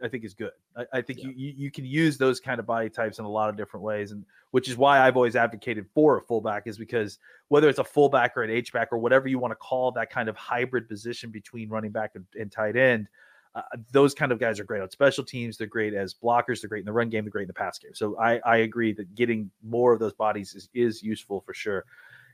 I 0.04 0.08
think 0.08 0.24
is 0.24 0.34
good. 0.34 0.52
I, 0.78 0.86
I 0.94 1.02
think 1.02 1.20
Yeah. 1.20 1.30
you, 1.36 1.54
you 1.58 1.72
can 1.72 1.86
use 1.86 2.18
those 2.18 2.40
kind 2.40 2.60
of 2.60 2.66
body 2.66 2.90
types 2.90 3.20
in 3.20 3.26
a 3.26 3.30
lot 3.30 3.50
of 3.50 3.58
different 3.58 3.84
ways, 3.84 4.12
and 4.12 4.26
which 4.52 4.70
is 4.70 4.78
why 4.78 5.00
I've 5.00 5.16
always 5.16 5.36
advocated 5.36 5.88
for 5.94 6.18
a 6.18 6.22
fullback 6.22 6.68
is 6.68 6.78
because 6.78 7.18
whether 7.48 7.68
it's 7.68 7.80
a 7.80 7.84
fullback 7.84 8.38
or 8.38 8.44
an 8.44 8.50
H 8.52 8.72
back 8.72 8.90
or 8.92 8.98
whatever 8.98 9.28
you 9.28 9.40
want 9.40 9.52
to 9.52 9.56
call 9.56 9.92
that 9.94 10.10
kind 10.10 10.30
of 10.30 10.36
hybrid 10.38 10.88
position 10.88 11.32
between 11.32 11.70
running 11.70 11.92
back 11.92 12.12
and, 12.16 12.26
and 12.40 12.52
tight 12.52 12.76
end, 12.76 13.08
uh, 13.56 13.62
those 13.92 14.14
kind 14.14 14.32
of 14.32 14.40
guys 14.40 14.60
are 14.60 14.64
great 14.64 14.82
on 14.82 14.90
special 14.90 15.24
teams. 15.26 15.58
They're 15.58 15.68
great 15.68 15.94
as 15.94 16.14
blockers. 16.14 16.62
They're 16.62 16.70
great 16.70 16.82
in 16.82 16.86
the 16.86 16.94
run 16.94 17.10
game. 17.10 17.26
They're 17.26 17.32
great 17.32 17.44
in 17.44 17.48
the 17.48 17.54
pass 17.54 17.78
game. 17.80 17.94
So 17.94 18.18
I, 18.18 18.38
I 18.46 18.58
agree 18.58 18.94
that 18.94 19.14
getting 19.16 19.52
more 19.64 19.92
of 19.94 20.00
those 20.00 20.14
bodies 20.14 20.54
is, 20.56 20.70
is 20.74 21.04
useful 21.04 21.42
for 21.42 21.54
sure. 21.54 21.86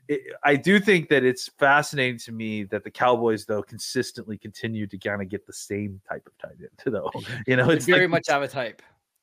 It, 0.08 0.22
I 0.42 0.56
do 0.56 0.80
think 0.80 1.08
that 1.10 1.22
it's 1.22 1.48
fascinating 1.58 2.18
to 2.20 2.32
me 2.32 2.64
that 2.64 2.82
the 2.82 2.90
Cowboys, 2.90 3.44
though, 3.44 3.62
consistently 3.62 4.38
continue 4.38 4.86
to 4.86 4.96
kind 4.98 5.20
of 5.22 5.28
get 5.28 5.46
the 5.46 5.52
same 5.52 6.00
type 6.08 6.26
of 6.26 6.36
tight 6.38 6.56
end. 6.58 6.70
Though 6.94 7.10
you 7.46 7.56
know, 7.56 7.66
They 7.66 7.74
it's 7.74 7.84
very 7.86 8.00
like- 8.02 8.10
much 8.10 8.28
have 8.28 8.42
a 8.42 8.48
type. 8.48 8.80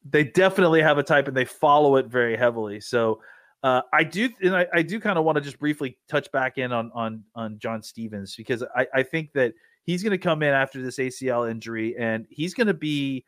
they 0.09 0.23
definitely 0.23 0.81
have 0.83 0.97
a 0.99 1.03
type 1.03 1.27
and 1.27 1.35
they 1.35 1.45
follow 1.45 1.95
it 1.95 2.05
very 2.05 2.37
heavily. 2.37 2.79
So 2.79 3.19
uh, 3.63 3.81
I 3.91 4.03
do, 4.03 4.29
and 4.43 4.55
I, 4.55 4.67
I 4.73 4.81
do 4.83 4.99
kind 4.99 5.17
of 5.17 5.25
want 5.25 5.37
to 5.37 5.41
just 5.41 5.57
briefly 5.57 5.97
touch 6.07 6.31
back 6.31 6.59
in 6.59 6.71
on 6.71 6.91
on 6.93 7.23
on 7.33 7.57
John 7.57 7.81
Stephens 7.81 8.35
because 8.35 8.63
I, 8.75 8.85
I 8.93 9.01
think 9.01 9.33
that 9.33 9.53
he's 9.85 10.03
going 10.03 10.11
to 10.11 10.19
come 10.19 10.43
in 10.43 10.53
after 10.53 10.83
this 10.83 10.97
ACL 10.97 11.49
injury 11.49 11.95
and 11.97 12.27
he's 12.29 12.53
going 12.53 12.67
to 12.67 12.75
be 12.75 13.25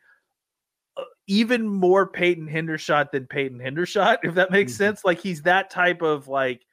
even 1.26 1.66
more 1.68 2.06
Peyton 2.06 2.48
Hendershot 2.48 3.10
than 3.10 3.26
Peyton 3.26 3.58
Hendershot, 3.58 4.18
if 4.22 4.34
that 4.34 4.50
makes 4.52 4.72
Mhm. 4.74 4.76
sense. 4.76 5.04
Like 5.04 5.20
he's 5.20 5.42
that 5.42 5.70
type 5.70 6.02
of 6.02 6.28
like 6.28 6.64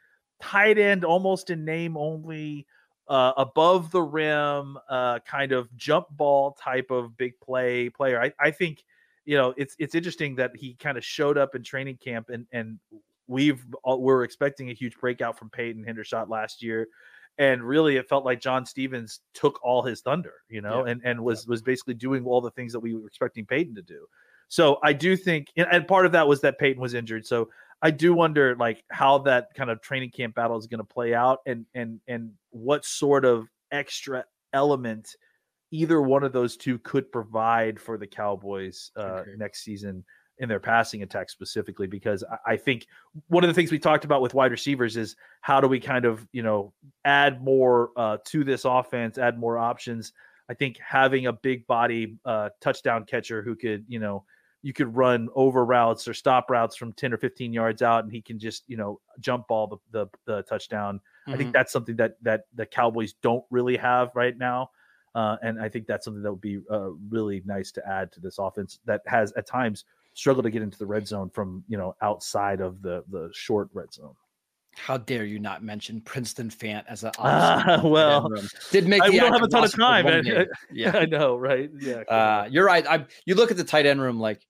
tight 0.45 0.77
end, 0.77 1.03
almost 1.03 1.49
in 1.49 1.65
name 1.65 1.97
only, 1.97 2.65
uh, 3.07 3.33
above 3.37 3.91
the 3.91 4.01
rim, 4.01 4.77
uh, 4.89 5.19
kind 5.19 5.51
of 5.51 5.75
jump 5.75 6.07
ball 6.11 6.51
type 6.53 6.89
of 6.91 7.15
big 7.17 7.33
play 7.39 7.89
player. 7.89 8.21
I, 8.21 8.31
I 8.39 8.51
think 8.51 8.83
you 9.25 9.37
know 9.37 9.53
it's 9.57 9.75
it's 9.79 9.95
interesting 9.95 10.35
that 10.35 10.51
he 10.55 10.75
kind 10.75 10.97
of 10.97 11.03
showed 11.05 11.37
up 11.37 11.55
in 11.55 11.63
training 11.63 11.97
camp 11.97 12.29
and 12.29 12.45
and 12.51 12.79
we've 13.27 13.65
all, 13.83 14.01
we're 14.01 14.23
expecting 14.23 14.69
a 14.69 14.73
huge 14.73 14.95
breakout 14.97 15.37
from 15.37 15.49
Peyton 15.49 15.83
Hendershot 15.83 16.29
last 16.29 16.61
year. 16.61 16.87
And 17.37 17.61
really, 17.63 17.97
it 17.97 18.07
felt 18.07 18.23
like 18.23 18.39
John 18.39 18.65
Stephens 18.65 19.19
took 19.33 19.59
all 19.61 19.81
his 19.83 19.99
thunder, 20.01 20.35
you 20.47 20.61
know, 20.61 20.85
Yeah. 20.85 20.91
and 20.91 21.01
and 21.03 21.21
was 21.21 21.45
was 21.47 21.61
basically 21.61 21.95
doing 21.95 22.23
all 22.25 22.39
the 22.39 22.51
things 22.51 22.71
that 22.71 22.79
we 22.79 22.93
were 22.95 23.05
expecting 23.07 23.45
Peyton 23.45 23.75
to 23.75 23.81
do. 23.81 24.05
So 24.47 24.77
I 24.83 24.93
do 24.93 25.17
think, 25.17 25.47
and- 25.57 25.67
and 25.71 25.87
part 25.87 26.05
of 26.05 26.11
that 26.13 26.27
was 26.27 26.39
that 26.41 26.59
Peyton 26.59 26.81
was 26.81 26.93
injured. 26.93 27.25
So 27.25 27.49
I 27.81 27.91
do 27.91 28.13
wonder, 28.13 28.55
like, 28.55 28.83
how 28.89 29.19
that 29.19 29.53
kind 29.55 29.69
of 29.69 29.81
training 29.81 30.11
camp 30.11 30.35
battle 30.35 30.57
is 30.57 30.67
going 30.67 30.79
to 30.79 30.83
play 30.83 31.13
out, 31.13 31.39
and 31.45 31.65
and 31.73 31.99
and 32.07 32.31
what 32.51 32.85
sort 32.85 33.25
of 33.25 33.47
extra 33.71 34.25
element 34.53 35.15
either 35.71 36.01
one 36.01 36.23
of 36.23 36.31
those 36.31 36.55
two 36.55 36.77
could 36.79 37.11
provide 37.11 37.79
for 37.79 37.97
the 37.97 38.07
Cowboys 38.07 38.91
uh, 38.97 39.17
Agreed. 39.17 39.39
next 39.39 39.63
season 39.63 40.05
in 40.37 40.47
their 40.49 40.59
passing 40.59 41.03
attack 41.03 41.29
specifically. 41.29 41.87
Because 41.87 42.23
I, 42.23 42.53
I 42.53 42.57
think 42.57 42.87
one 43.27 43.43
of 43.43 43.49
the 43.49 43.53
things 43.53 43.71
we 43.71 43.79
talked 43.79 44.05
about 44.05 44.21
with 44.21 44.33
wide 44.33 44.51
receivers 44.51 44.97
is 44.97 45.15
how 45.41 45.59
do 45.61 45.67
we 45.67 45.79
kind 45.79 46.05
of 46.05 46.27
you 46.31 46.43
know 46.43 46.73
add 47.03 47.43
more 47.43 47.91
uh, 47.97 48.17
to 48.25 48.43
this 48.43 48.65
offense, 48.65 49.17
add 49.17 49.37
more 49.37 49.57
options. 49.57 50.13
I 50.49 50.53
think 50.53 50.77
having 50.77 51.25
a 51.25 51.33
big 51.33 51.65
body 51.67 52.17
uh, 52.23 52.49
touchdown 52.61 53.05
catcher 53.05 53.41
who 53.41 53.55
could, 53.55 53.85
you 53.87 53.99
know, 53.99 54.25
you 54.65 54.73
could 54.73 54.95
run 54.95 55.29
over 55.35 55.63
routes 55.63 56.07
or 56.07 56.13
stop 56.15 56.49
routes 56.49 56.75
from 56.75 56.91
10 56.93 57.13
or 57.13 57.17
15 57.17 57.53
yards 57.53 57.83
out 57.83 58.03
and 58.03 58.11
he 58.11 58.19
can 58.19 58.39
just, 58.39 58.63
you 58.65 58.75
know, 58.75 58.99
jump 59.19 59.47
ball 59.47 59.67
the, 59.67 59.77
the, 59.91 60.07
the 60.25 60.41
touchdown. 60.41 60.99
I 61.27 61.31
Mhm. 61.33 61.37
think 61.37 61.53
that's 61.53 61.71
something 61.71 61.95
that, 61.97 62.15
that 62.23 62.45
the 62.55 62.65
Cowboys 62.65 63.13
don't 63.21 63.43
really 63.51 63.77
have 63.77 64.09
right 64.15 64.35
now. 64.35 64.71
Uh, 65.13 65.35
and 65.43 65.61
I 65.61 65.69
think 65.69 65.85
that's 65.85 66.03
something 66.05 66.23
that 66.23 66.31
would 66.31 66.41
be 66.41 66.61
uh, 66.71 66.89
really 67.09 67.43
nice 67.45 67.71
to 67.73 67.87
add 67.87 68.11
to 68.13 68.19
this 68.19 68.39
offense 68.39 68.79
that 68.85 69.01
has 69.05 69.31
at 69.33 69.45
times 69.45 69.85
struggled 70.15 70.45
to 70.45 70.49
get 70.49 70.63
into 70.63 70.79
the 70.79 70.85
red 70.87 71.07
zone 71.07 71.29
from, 71.29 71.63
you 71.67 71.77
know, 71.77 71.95
outside 72.01 72.59
of 72.59 72.81
the, 72.81 73.03
the 73.11 73.29
short 73.33 73.69
red 73.71 73.93
zone. 73.93 74.15
How 74.77 74.97
dare 74.97 75.25
you 75.25 75.37
not 75.37 75.63
mention 75.63 76.01
Princeton 76.01 76.49
Fant 76.49 76.85
as 76.89 77.03
an 77.03 77.11
Ah, 77.19 77.63
option 77.75 77.91
well, 77.91 78.29
did 78.71 78.87
make 78.87 79.03
I- 79.03 79.09
we 79.11 79.19
don't 79.19 79.31
have 79.31 79.43
a 79.43 79.47
ton 79.47 79.63
of 79.63 79.73
time. 79.75 80.05
Yeah, 80.73 80.97
I 80.97 81.05
know, 81.05 81.37
right? 81.37 81.69
Yeah. 81.79 81.97
uh, 82.09 82.47
you're 82.49 82.65
right. 82.65 82.85
I 82.87 83.05
you 83.25 83.35
look 83.35 83.51
at 83.51 83.57
the 83.57 83.63
tight 83.63 83.85
end 83.85 84.01
room 84.01 84.19
like 84.19 84.45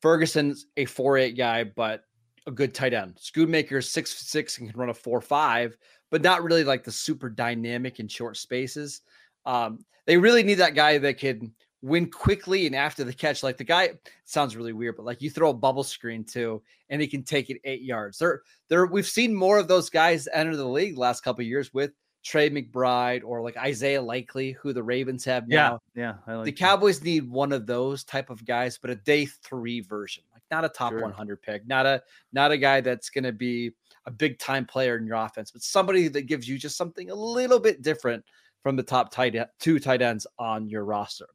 Ferguson's 0.00 0.66
a 0.76 0.84
four 0.84 1.18
eight 1.18 1.36
guy, 1.36 1.64
but 1.64 2.04
a 2.46 2.50
good 2.50 2.74
tight 2.74 2.94
end. 2.94 3.16
Schoonmaker 3.16 3.78
is 3.78 3.90
six 3.90 4.16
six 4.16 4.58
and 4.58 4.70
can 4.70 4.78
run 4.78 4.90
a 4.90 4.94
four 4.94 5.20
five, 5.20 5.76
but 6.10 6.22
not 6.22 6.42
really 6.42 6.64
like 6.64 6.84
the 6.84 6.92
super 6.92 7.28
dynamic 7.28 8.00
in 8.00 8.08
short 8.08 8.36
spaces. 8.36 9.02
Um, 9.44 9.84
they 10.06 10.16
really 10.16 10.42
need 10.42 10.54
that 10.54 10.74
guy 10.74 10.98
that 10.98 11.18
can 11.18 11.52
win 11.82 12.10
quickly 12.10 12.66
and 12.66 12.74
after 12.74 13.04
the 13.04 13.12
catch. 13.12 13.42
Like 13.42 13.56
the 13.56 13.64
guy 13.64 13.90
sounds 14.24 14.56
really 14.56 14.72
weird, 14.72 14.96
but 14.96 15.06
like 15.06 15.22
you 15.22 15.30
throw 15.30 15.50
a 15.50 15.54
bubble 15.54 15.84
screen 15.84 16.24
too, 16.24 16.62
and 16.88 17.00
he 17.00 17.06
can 17.06 17.22
take 17.22 17.50
it 17.50 17.60
eight 17.64 17.82
yards. 17.82 18.18
There, 18.18 18.42
there. 18.68 18.86
We've 18.86 19.06
seen 19.06 19.34
more 19.34 19.58
of 19.58 19.68
those 19.68 19.90
guys 19.90 20.28
enter 20.32 20.56
the 20.56 20.66
league 20.66 20.94
the 20.94 21.00
last 21.00 21.22
couple 21.22 21.44
years 21.44 21.72
with 21.72 21.92
Trey 22.24 22.50
McBride 22.50 23.22
or 23.24 23.42
like 23.42 23.56
Isaiah 23.56 24.02
Likely, 24.02 24.52
who 24.52 24.72
the 24.72 24.82
Ravens 24.82 25.24
have 25.24 25.48
now 25.48 25.80
yeah, 25.94 26.02
yeah. 26.02 26.14
I 26.26 26.36
like 26.36 26.44
the 26.44 26.50
that. 26.50 26.58
Cowboys 26.58 27.02
need 27.02 27.28
one 27.28 27.52
of 27.52 27.66
those 27.66 28.04
type 28.04 28.30
of 28.30 28.44
guys, 28.44 28.78
but 28.78 28.90
a 28.90 28.96
day 28.96 29.26
three 29.26 29.80
version, 29.80 30.24
like 30.32 30.42
not 30.50 30.64
a 30.64 30.68
top 30.68 30.92
Sure. 30.92 31.02
100 31.02 31.42
pick, 31.42 31.66
not 31.66 31.86
a 31.86 32.02
not 32.32 32.50
a 32.50 32.58
guy 32.58 32.80
that's 32.80 33.10
going 33.10 33.24
to 33.24 33.32
be 33.32 33.72
a 34.06 34.10
big 34.10 34.38
time 34.38 34.64
player 34.64 34.96
in 34.96 35.06
your 35.06 35.16
offense, 35.16 35.50
but 35.50 35.62
somebody 35.62 36.08
that 36.08 36.22
gives 36.22 36.48
you 36.48 36.58
just 36.58 36.76
something 36.76 37.10
a 37.10 37.14
little 37.14 37.60
bit 37.60 37.82
different 37.82 38.24
from 38.62 38.76
the 38.76 38.82
top 38.82 39.10
tight 39.10 39.36
two 39.60 39.78
tight 39.78 40.02
ends 40.02 40.26
on 40.38 40.68
your 40.68 40.84
roster. 40.84 41.28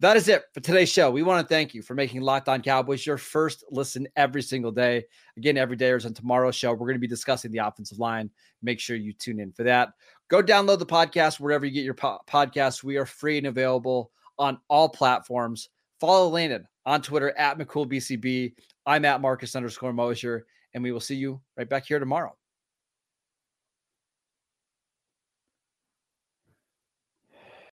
That 0.00 0.16
is 0.16 0.28
it 0.28 0.44
for 0.54 0.60
today's 0.60 0.90
show. 0.90 1.10
We 1.10 1.22
want 1.22 1.46
to 1.46 1.54
thank 1.54 1.74
you 1.74 1.82
for 1.82 1.94
making 1.94 2.22
Locked 2.22 2.48
On 2.48 2.62
Cowboys 2.62 3.04
your 3.04 3.18
first 3.18 3.64
listen 3.70 4.08
every 4.16 4.40
single 4.40 4.72
day. 4.72 5.04
Again, 5.36 5.58
every 5.58 5.76
day 5.76 5.90
is 5.90 6.06
on 6.06 6.14
tomorrow's 6.14 6.56
show. 6.56 6.72
We're 6.72 6.86
going 6.86 6.94
to 6.94 7.00
be 7.00 7.06
discussing 7.06 7.52
the 7.52 7.58
offensive 7.58 7.98
line. 7.98 8.30
Make 8.62 8.80
sure 8.80 8.96
you 8.96 9.12
tune 9.12 9.40
in 9.40 9.52
for 9.52 9.62
that. 9.64 9.90
Go 10.30 10.40
download 10.40 10.78
the 10.78 10.86
podcast 10.86 11.40
wherever 11.40 11.66
you 11.66 11.72
get 11.72 11.84
your 11.84 11.94
po- 11.94 12.20
podcasts. 12.30 12.84
We 12.84 12.96
are 12.96 13.04
free 13.04 13.38
and 13.38 13.48
available 13.48 14.12
on 14.38 14.60
all 14.68 14.88
platforms. 14.88 15.70
Follow 15.98 16.28
Landon 16.28 16.68
on 16.86 17.02
Twitter 17.02 17.36
at 17.36 17.58
McCoolBCB. 17.58 18.54
I'm 18.86 19.04
at 19.04 19.20
Marcus 19.20 19.56
underscore 19.56 19.92
Mosher, 19.92 20.46
and 20.72 20.84
we 20.84 20.92
will 20.92 21.00
see 21.00 21.16
you 21.16 21.40
right 21.56 21.68
back 21.68 21.84
here 21.84 21.98
tomorrow. 21.98 22.36